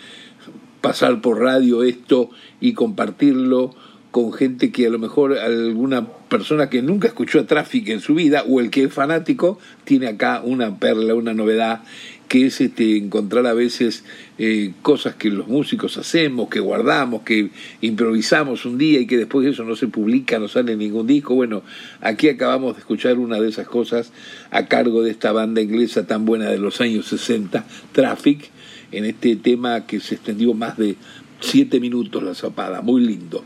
pasar 0.80 1.20
por 1.20 1.38
radio 1.38 1.84
esto 1.84 2.30
y 2.60 2.72
compartirlo 2.72 3.76
con 4.10 4.32
gente 4.32 4.72
que 4.72 4.88
a 4.88 4.90
lo 4.90 4.98
mejor 4.98 5.38
alguna 5.38 6.08
persona 6.28 6.68
que 6.68 6.82
nunca 6.82 7.06
escuchó 7.06 7.38
a 7.38 7.46
Traffic 7.46 7.90
en 7.90 8.00
su 8.00 8.16
vida 8.16 8.42
o 8.48 8.58
el 8.58 8.70
que 8.70 8.82
es 8.82 8.92
fanático 8.92 9.60
tiene 9.84 10.08
acá 10.08 10.42
una 10.44 10.80
perla, 10.80 11.14
una 11.14 11.32
novedad 11.32 11.84
que 12.32 12.46
es 12.46 12.62
este, 12.62 12.96
encontrar 12.96 13.46
a 13.46 13.52
veces 13.52 14.06
eh, 14.38 14.72
cosas 14.80 15.16
que 15.16 15.28
los 15.28 15.48
músicos 15.48 15.98
hacemos, 15.98 16.48
que 16.48 16.60
guardamos, 16.60 17.24
que 17.24 17.50
improvisamos 17.82 18.64
un 18.64 18.78
día 18.78 19.00
y 19.00 19.06
que 19.06 19.18
después 19.18 19.46
eso 19.46 19.64
no 19.64 19.76
se 19.76 19.88
publica, 19.88 20.38
no 20.38 20.48
sale 20.48 20.72
en 20.72 20.78
ningún 20.78 21.06
disco. 21.06 21.34
Bueno, 21.34 21.62
aquí 22.00 22.30
acabamos 22.30 22.74
de 22.74 22.80
escuchar 22.80 23.18
una 23.18 23.38
de 23.38 23.50
esas 23.50 23.68
cosas 23.68 24.14
a 24.50 24.64
cargo 24.64 25.02
de 25.02 25.10
esta 25.10 25.30
banda 25.32 25.60
inglesa 25.60 26.06
tan 26.06 26.24
buena 26.24 26.48
de 26.48 26.56
los 26.56 26.80
años 26.80 27.04
60, 27.04 27.66
Traffic, 27.92 28.48
en 28.92 29.04
este 29.04 29.36
tema 29.36 29.84
que 29.84 30.00
se 30.00 30.14
extendió 30.14 30.54
más 30.54 30.78
de 30.78 30.96
siete 31.40 31.80
minutos 31.80 32.22
la 32.22 32.34
zapada, 32.34 32.80
muy 32.80 33.02
lindo. 33.02 33.44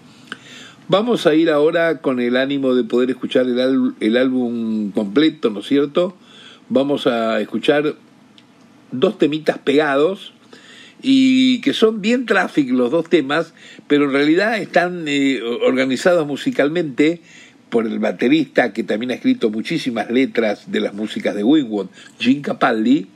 Vamos 0.87 1.27
a 1.27 1.35
ir 1.35 1.51
ahora 1.51 2.01
con 2.01 2.21
el 2.21 2.37
ánimo 2.37 2.73
de 2.77 2.85
poder 2.85 3.11
escuchar 3.11 3.47
el, 3.47 3.95
el 3.99 4.17
álbum 4.17 4.93
completo, 4.93 5.51
¿no 5.51 5.59
es 5.59 5.67
cierto? 5.67 6.15
Vamos 6.69 7.09
a 7.09 7.41
escuchar 7.41 7.97
dos 8.93 9.19
temitas 9.19 9.59
pegados 9.59 10.33
y 11.03 11.61
que 11.61 11.73
son 11.73 12.01
bien 12.01 12.27
traffic 12.27 12.71
los 12.71 12.91
dos 12.91 13.09
temas, 13.09 13.55
pero 13.87 14.07
en 14.07 14.13
realidad 14.13 14.59
están 14.59 15.05
eh, 15.07 15.41
organizados 15.43 16.27
musicalmente 16.27 17.21
por 17.71 17.87
el 17.87 17.99
baterista 17.99 18.73
que 18.73 18.83
también 18.83 19.11
ha 19.11 19.15
escrito 19.15 19.51
muchísimas 19.51 20.11
letras 20.11 20.71
de 20.71 20.81
las 20.81 20.95
músicas 20.95 21.35
de 21.35 21.45
Wingwood, 21.45 21.89
Gene 22.19 22.43
Capaldi, 22.43 23.09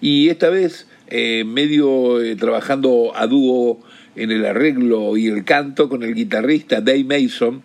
y 0.00 0.28
esta 0.28 0.50
vez 0.50 0.86
eh, 1.08 1.44
medio 1.44 2.20
eh, 2.20 2.36
trabajando 2.36 3.12
a 3.14 3.26
dúo 3.26 3.80
en 4.14 4.30
el 4.30 4.44
arreglo 4.44 5.16
y 5.16 5.28
el 5.28 5.44
canto 5.44 5.88
con 5.88 6.02
el 6.02 6.14
guitarrista 6.14 6.80
Dave 6.80 7.04
Mason, 7.04 7.62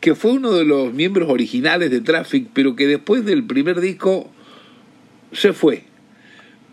que 0.00 0.14
fue 0.14 0.32
uno 0.32 0.52
de 0.52 0.64
los 0.64 0.92
miembros 0.92 1.30
originales 1.30 1.90
de 1.90 2.00
Traffic, 2.00 2.48
pero 2.52 2.74
que 2.74 2.86
después 2.86 3.24
del 3.24 3.44
primer 3.44 3.80
disco 3.80 4.30
se 5.32 5.52
fue. 5.52 5.84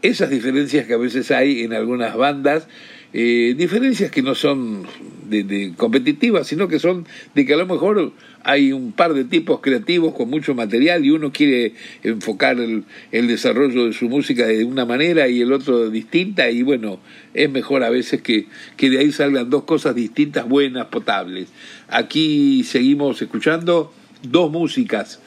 Esas 0.02 0.30
diferencias 0.30 0.88
que 0.88 0.93
a 0.93 0.97
veces 0.97 1.32
hay 1.32 1.64
en 1.64 1.74
algunas 1.74 2.16
bandas, 2.16 2.68
eh, 3.12 3.56
diferencias 3.58 4.12
que 4.12 4.22
no 4.22 4.36
son 4.36 4.84
de, 5.28 5.43
de 5.43 5.74
competitivas, 5.76 6.47
sino 6.47 6.68
que 6.68 6.80
son 6.80 7.08
de 7.34 7.45
que 7.45 7.54
a 7.56 7.58
lo 7.58 7.66
mejor 7.66 8.14
hay 8.43 8.72
un 8.72 8.91
par 8.91 9.14
de 9.14 9.26
tipos 9.26 9.62
creativos 9.62 10.14
con 10.14 10.30
mucho 10.30 10.54
material 10.54 11.04
y 11.04 11.10
uno 11.10 11.32
quiere 11.32 11.74
enfocar 12.04 12.60
el, 12.60 12.84
el, 13.12 13.28
desarrollo 13.28 13.88
de 13.88 13.93
su 13.93 14.10
música 14.10 14.45
de 14.45 14.64
una 14.64 14.86
manera 14.86 15.28
y 15.28 15.41
el 15.41 15.52
otro 15.52 15.89
distinta 15.89 16.50
y 16.50 16.62
bueno, 16.62 17.00
es 17.34 17.50
mejor 17.50 17.84
a 17.84 17.89
veces 17.89 18.22
que, 18.22 18.45
que 18.78 18.89
de 18.89 19.00
ahí 19.00 19.12
salgan 19.12 19.50
dos 19.50 19.64
cosas 19.64 19.95
distintas, 19.95 20.47
buenas, 20.47 20.88
potables. 20.88 21.50
Aquí 21.88 22.64
seguimos 22.64 23.22
escuchando 23.22 23.91
dos 24.22 24.52
músicas 24.52 25.20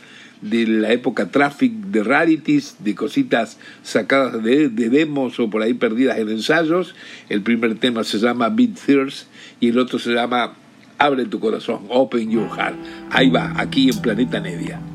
de 0.42 0.66
la 0.66 0.92
época 0.92 1.30
Traffic, 1.30 1.72
de 1.72 2.02
rarities, 2.02 2.76
de 2.80 2.94
cositas 2.94 3.58
sacadas 3.82 4.42
de, 4.42 4.68
de, 4.68 4.90
demos 4.90 5.40
o 5.40 5.48
por 5.48 5.62
ahí 5.62 5.74
perdidas 5.74 6.18
en 6.18 6.28
ensayos. 6.28 6.94
El 7.28 7.42
primer 7.42 7.78
tema 7.78 8.04
se 8.04 8.18
llama 8.18 8.48
Beat 8.50 8.78
Thirst 8.84 9.28
y 9.60 9.68
el 9.68 9.78
otro 9.78 9.98
se 9.98 10.12
llama 10.12 10.54
Abre 10.98 11.24
tu 11.24 11.40
corazón, 11.40 11.86
Open 11.88 12.30
Your 12.30 12.48
Heart. 12.48 12.76
Ahí 13.10 13.30
va, 13.30 13.54
aquí 13.56 13.88
en 13.88 13.98
Planeta 14.00 14.40
Nevia. 14.40 14.91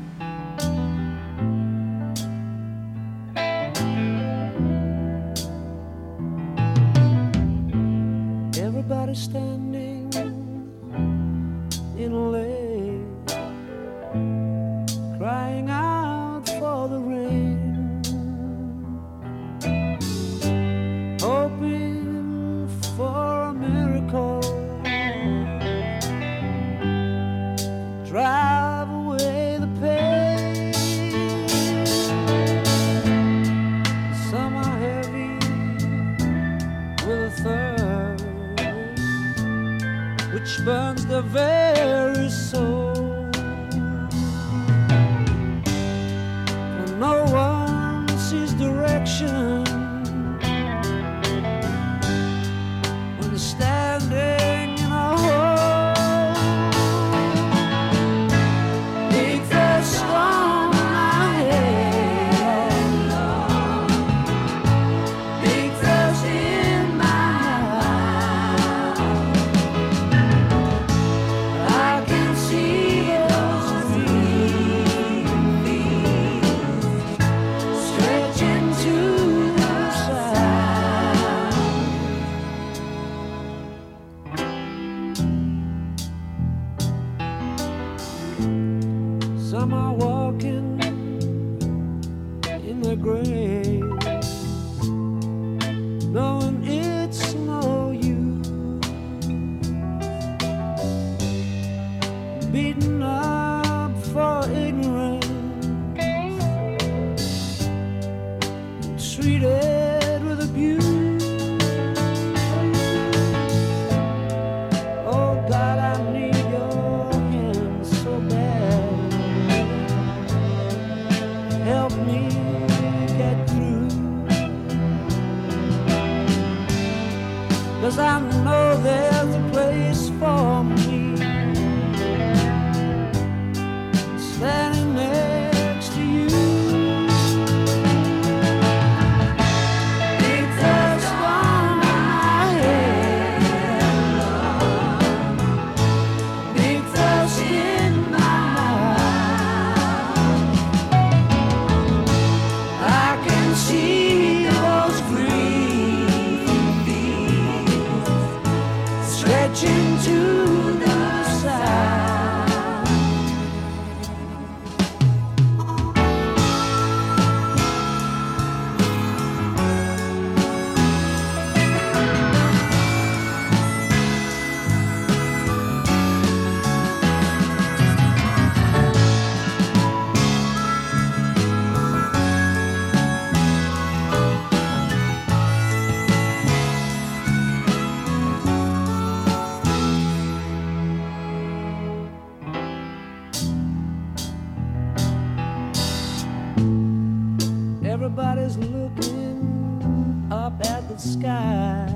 looking 198.68 200.28
up 200.30 200.52
at 200.64 200.88
the 200.88 200.98
sky, 200.98 201.88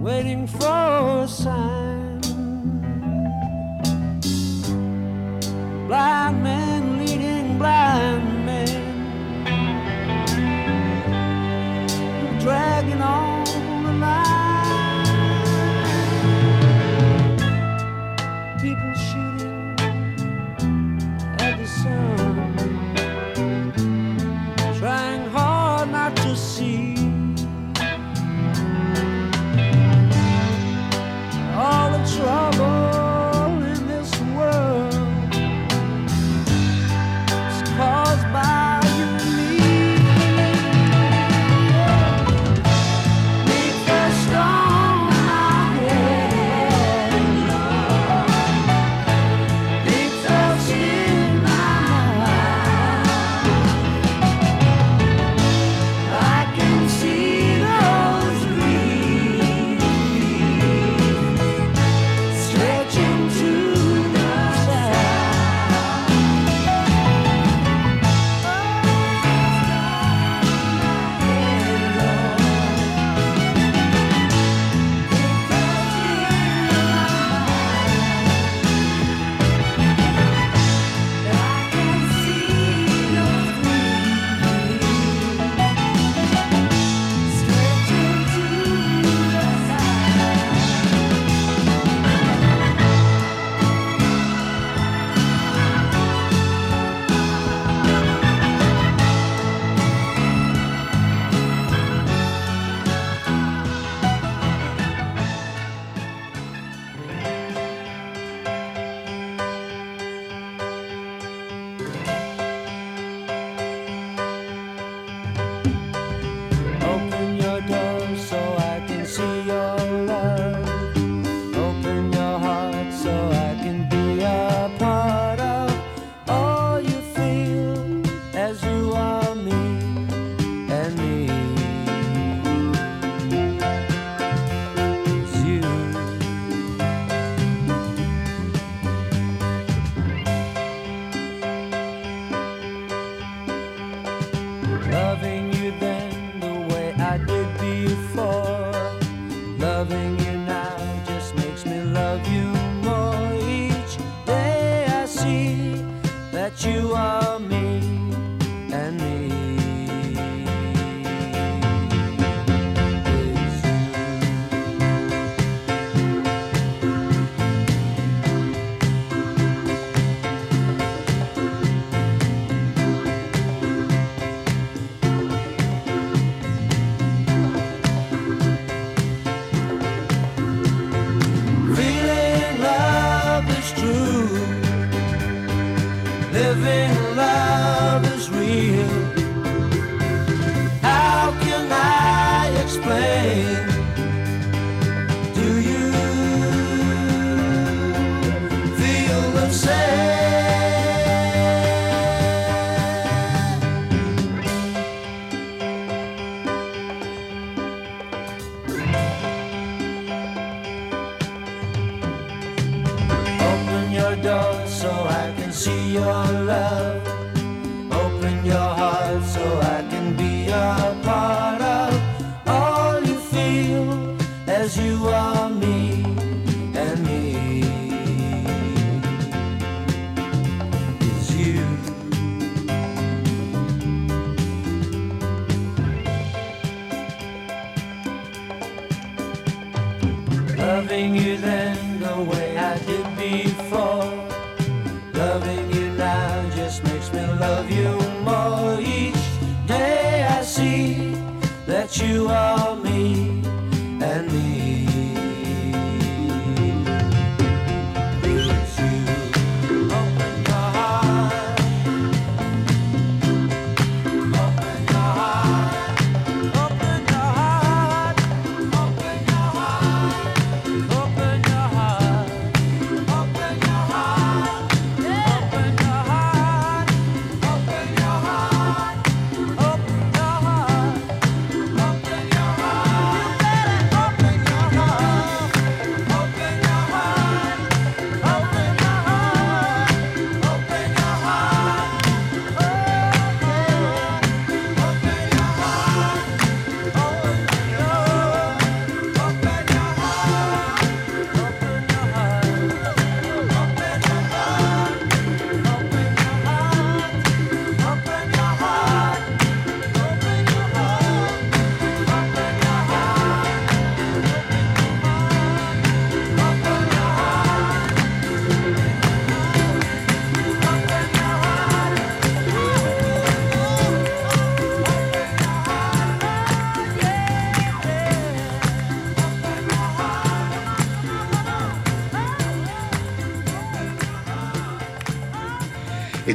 waiting 0.00 0.46
for 0.46 1.22
a 1.24 1.28
sign. 1.28 2.20
Blind 5.86 6.42
man. 6.42 6.65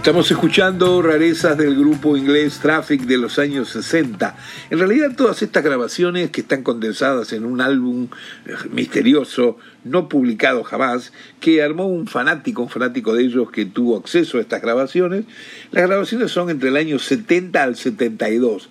Estamos 0.01 0.31
escuchando 0.31 0.99
rarezas 1.03 1.55
del 1.55 1.77
grupo 1.77 2.17
inglés 2.17 2.57
Traffic 2.59 3.03
de 3.03 3.19
los 3.19 3.37
años 3.37 3.69
60. 3.69 4.35
En 4.71 4.79
realidad 4.79 5.11
todas 5.15 5.43
estas 5.43 5.63
grabaciones 5.63 6.31
que 6.31 6.41
están 6.41 6.63
condensadas 6.63 7.33
en 7.33 7.45
un 7.45 7.61
álbum 7.61 8.07
eh, 8.47 8.55
misterioso, 8.71 9.57
no 9.83 10.09
publicado 10.09 10.63
jamás, 10.63 11.13
que 11.39 11.61
armó 11.61 11.85
un 11.85 12.07
fanático, 12.07 12.63
un 12.63 12.69
fanático 12.69 13.13
de 13.13 13.25
ellos 13.25 13.51
que 13.51 13.67
tuvo 13.67 13.95
acceso 13.95 14.39
a 14.39 14.41
estas 14.41 14.63
grabaciones, 14.63 15.25
las 15.69 15.87
grabaciones 15.87 16.31
son 16.31 16.49
entre 16.49 16.69
el 16.69 16.77
año 16.77 16.97
70 16.97 17.61
al 17.61 17.75
72. 17.75 18.69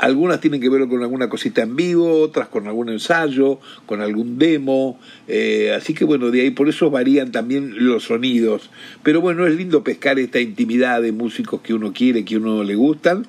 Algunas 0.00 0.40
tienen 0.40 0.62
que 0.62 0.70
ver 0.70 0.88
con 0.88 1.02
alguna 1.02 1.28
cosita 1.28 1.60
en 1.60 1.76
vivo, 1.76 2.22
otras 2.22 2.48
con 2.48 2.66
algún 2.66 2.88
ensayo, 2.88 3.60
con 3.84 4.00
algún 4.00 4.38
demo. 4.38 4.98
eh, 5.28 5.74
así 5.76 5.92
que 5.92 6.06
bueno, 6.06 6.30
de 6.30 6.40
ahí 6.40 6.50
por 6.52 6.70
eso 6.70 6.90
varían 6.90 7.32
también 7.32 7.74
los 7.84 8.04
sonidos. 8.04 8.70
Pero 9.02 9.20
bueno, 9.20 9.46
es 9.46 9.54
lindo 9.54 9.84
pescar 9.84 10.18
esta 10.18 10.40
intimidad 10.40 11.02
de 11.02 11.12
músicos 11.12 11.60
que 11.60 11.74
uno 11.74 11.92
quiere, 11.92 12.24
que 12.24 12.38
uno 12.38 12.64
le 12.64 12.76
gustan. 12.76 13.26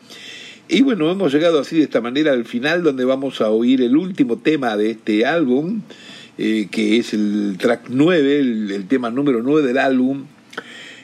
Y 0.69 0.81
bueno, 0.83 1.11
hemos 1.11 1.33
llegado 1.33 1.59
así 1.59 1.75
de 1.75 1.83
esta 1.83 1.99
manera 1.99 2.31
al 2.31 2.45
final 2.45 2.83
donde 2.83 3.03
vamos 3.03 3.41
a 3.41 3.49
oír 3.49 3.81
el 3.81 3.97
último 3.97 4.37
tema 4.37 4.77
de 4.77 4.91
este 4.91 5.25
álbum, 5.25 5.81
eh, 6.37 6.69
que 6.71 6.95
es 6.95 7.13
el 7.13 7.57
track 7.59 7.87
9, 7.89 8.39
el, 8.39 8.71
el 8.71 8.87
tema 8.87 9.09
número 9.09 9.43
9 9.43 9.67
del 9.67 9.77
álbum, 9.77 10.23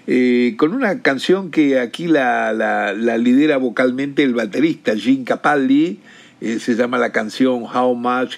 eh, 0.07 0.55
con 0.57 0.73
una 0.73 1.01
canción 1.01 1.51
que 1.51 1.79
aquí 1.79 2.07
la, 2.07 2.53
la, 2.53 2.93
la 2.93 3.17
lidera 3.17 3.57
vocalmente 3.57 4.23
el 4.23 4.33
baterista 4.33 4.95
Gene 4.95 5.25
Capaldi, 5.25 5.99
eh, 6.39 6.59
se 6.59 6.75
llama 6.75 6.97
la 6.97 7.11
canción 7.11 7.63
How 7.63 7.93
Much 7.93 8.35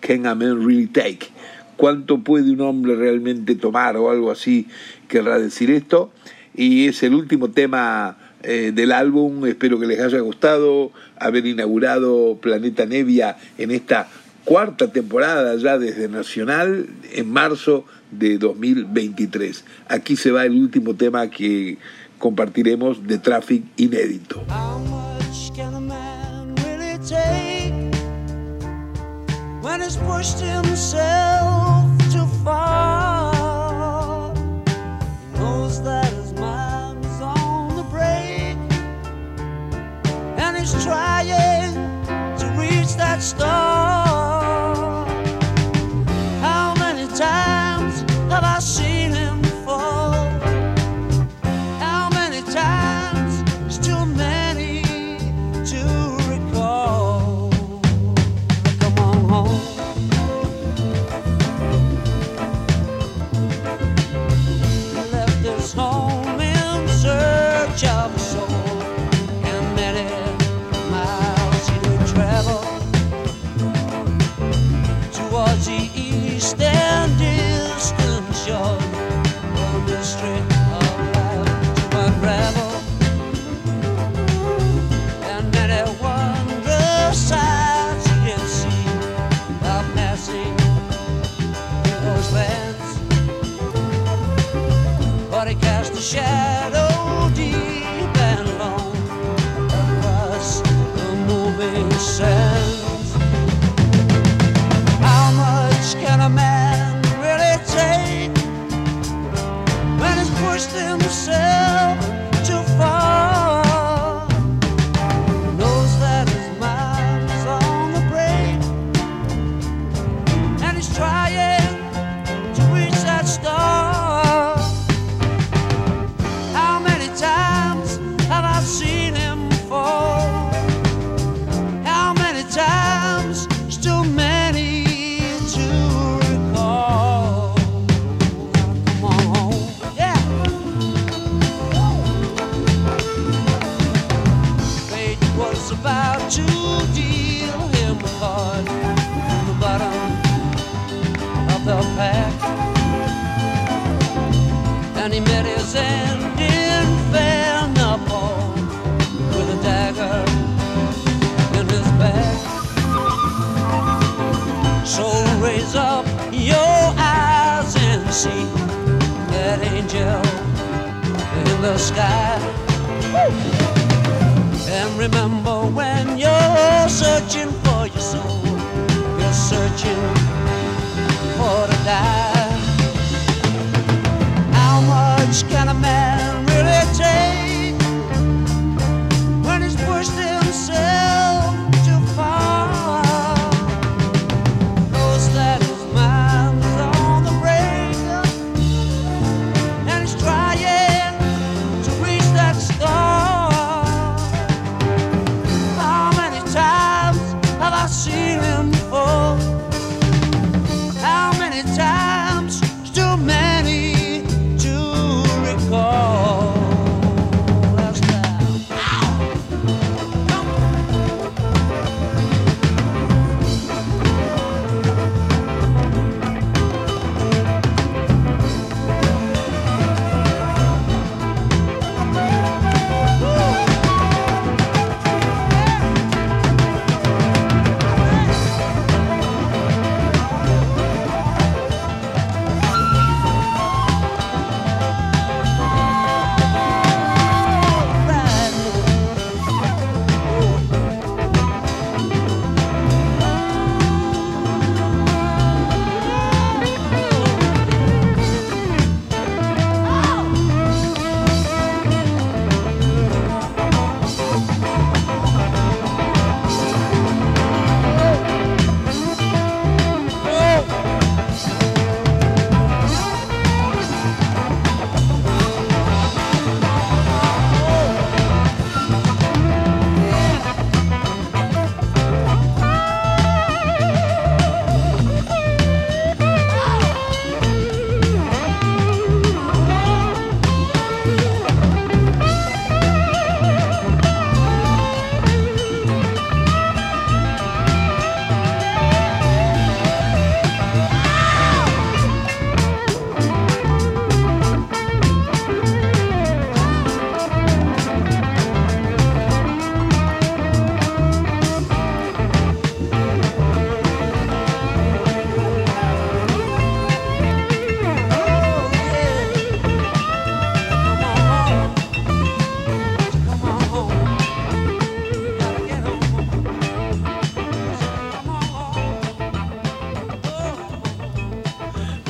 Can 0.00 0.26
a 0.26 0.34
Man 0.34 0.66
Really 0.66 0.86
Take? 0.86 1.28
¿Cuánto 1.76 2.20
puede 2.20 2.50
un 2.50 2.62
hombre 2.62 2.94
realmente 2.94 3.54
tomar 3.54 3.96
o 3.96 4.10
algo 4.10 4.30
así 4.30 4.66
querrá 5.08 5.38
decir 5.38 5.70
esto? 5.70 6.10
Y 6.54 6.88
es 6.88 7.02
el 7.02 7.14
último 7.14 7.50
tema 7.50 8.16
eh, 8.42 8.72
del 8.74 8.92
álbum, 8.92 9.44
espero 9.46 9.78
que 9.78 9.86
les 9.86 10.00
haya 10.00 10.20
gustado 10.20 10.90
haber 11.18 11.46
inaugurado 11.46 12.38
Planeta 12.40 12.86
Nevia 12.86 13.36
en 13.58 13.70
esta 13.70 14.08
cuarta 14.44 14.90
temporada 14.92 15.56
ya 15.56 15.78
desde 15.78 16.08
Nacional 16.08 16.88
en 17.12 17.30
marzo 17.30 17.84
de 18.10 18.38
2023. 18.38 19.64
Aquí 19.88 20.16
se 20.16 20.30
va 20.30 20.44
el 20.44 20.52
último 20.52 20.94
tema 20.94 21.28
que 21.30 21.78
compartiremos 22.18 23.06
de 23.06 23.18
Traffic 23.18 23.64
inédito. 23.76 24.42
How 24.48 24.78
much 24.78 25.54
can 25.56 25.74
a 25.74 25.80
man 25.80 26.20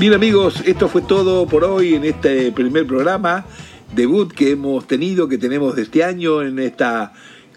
Bien 0.01 0.15
amigos, 0.15 0.63
esto 0.65 0.89
fue 0.89 1.03
todo 1.03 1.47
por 1.47 1.63
hoy 1.63 1.95
en 1.95 2.05
este 2.05 2.51
primer 2.53 2.87
programa 2.87 3.45
debut 3.95 4.33
que 4.33 4.53
hemos 4.53 4.87
tenido, 4.87 5.29
que 5.29 5.37
tenemos 5.37 5.77
de 5.77 5.83
este 5.83 6.05
año 6.05 6.41
en 6.41 6.59
esta 6.59 7.13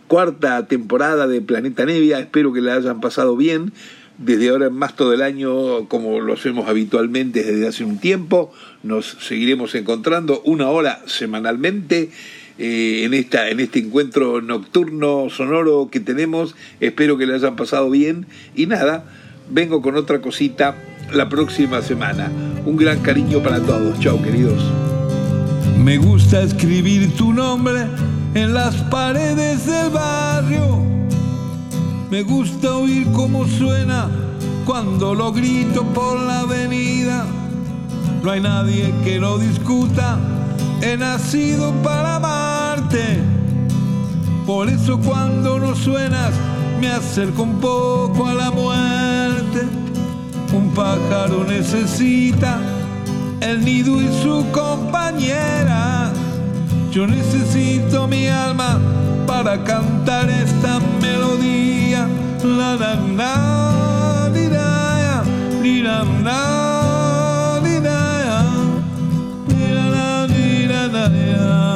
cuarta 0.07 0.67
temporada 0.67 1.25
de 1.25 1.39
Planeta 1.39 1.85
Nevia. 1.85 2.19
Espero 2.19 2.51
que 2.51 2.59
la 2.59 2.73
hayan 2.73 2.99
pasado 2.99 3.37
bien. 3.37 3.71
Desde 4.17 4.49
ahora 4.49 4.65
en 4.65 4.73
más 4.73 4.97
todo 4.97 5.13
el 5.13 5.21
año, 5.21 5.87
como 5.87 6.19
lo 6.19 6.33
hacemos 6.33 6.67
habitualmente 6.67 7.45
desde 7.45 7.65
hace 7.65 7.85
un 7.85 7.97
tiempo, 7.97 8.51
nos 8.83 9.15
seguiremos 9.21 9.73
encontrando 9.75 10.41
una 10.43 10.67
hora 10.67 11.01
semanalmente 11.05 12.09
eh, 12.57 13.03
en, 13.05 13.13
esta, 13.13 13.51
en 13.51 13.61
este 13.61 13.79
encuentro 13.79 14.41
nocturno 14.41 15.29
sonoro 15.29 15.87
que 15.89 16.01
tenemos. 16.01 16.55
Espero 16.81 17.17
que 17.17 17.25
le 17.25 17.35
hayan 17.35 17.55
pasado 17.55 17.89
bien. 17.89 18.25
Y 18.53 18.65
nada, 18.65 19.05
vengo 19.49 19.81
con 19.81 19.95
otra 19.95 20.19
cosita 20.19 20.75
la 21.11 21.27
próxima 21.29 21.81
semana. 21.81 22.31
Un 22.65 22.77
gran 22.77 22.99
cariño 22.99 23.41
para 23.41 23.59
todos. 23.59 23.99
Chao, 23.99 24.21
queridos. 24.21 24.63
Me 25.77 25.97
gusta 25.97 26.41
escribir 26.41 27.15
tu 27.15 27.33
nombre 27.33 27.85
en 28.33 28.53
las 28.53 28.75
paredes 28.83 29.65
del 29.65 29.89
barrio. 29.89 30.81
Me 32.09 32.23
gusta 32.23 32.75
oír 32.75 33.07
cómo 33.11 33.47
suena 33.47 34.07
cuando 34.65 35.13
lo 35.13 35.31
grito 35.31 35.83
por 35.93 36.19
la 36.19 36.41
avenida. 36.41 37.25
No 38.23 38.31
hay 38.31 38.39
nadie 38.39 38.93
que 39.03 39.19
lo 39.19 39.37
discuta. 39.37 40.17
He 40.81 40.95
nacido 40.95 41.73
para 41.83 42.15
amarte. 42.15 43.19
Por 44.45 44.69
eso 44.69 44.99
cuando 44.99 45.59
no 45.59 45.75
suenas 45.75 46.31
me 46.79 46.89
acerco 46.89 47.43
un 47.43 47.59
poco 47.59 48.27
a 48.27 48.33
la 48.33 48.51
muerte. 48.51 49.67
Un 50.53 50.71
pájaro 50.75 51.43
necesita 51.43 52.59
el 53.41 53.65
nido 53.65 53.99
y 53.99 54.07
su 54.21 54.45
compañera. 54.51 56.11
Yo 56.91 57.07
necesito 57.07 58.07
mi 58.07 58.27
alma 58.27 58.79
para 59.25 59.63
cantar 59.63 60.29
esta 60.29 60.79
melodía. 61.01 62.07
La 62.43 62.75
la 62.75 62.95
la, 62.95 64.29
di, 64.31 64.47
la, 64.47 64.67
di, 65.57 65.81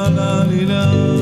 da, 0.06 0.44
di, 0.44 0.66
da, 0.66 0.94
di. 0.94 1.17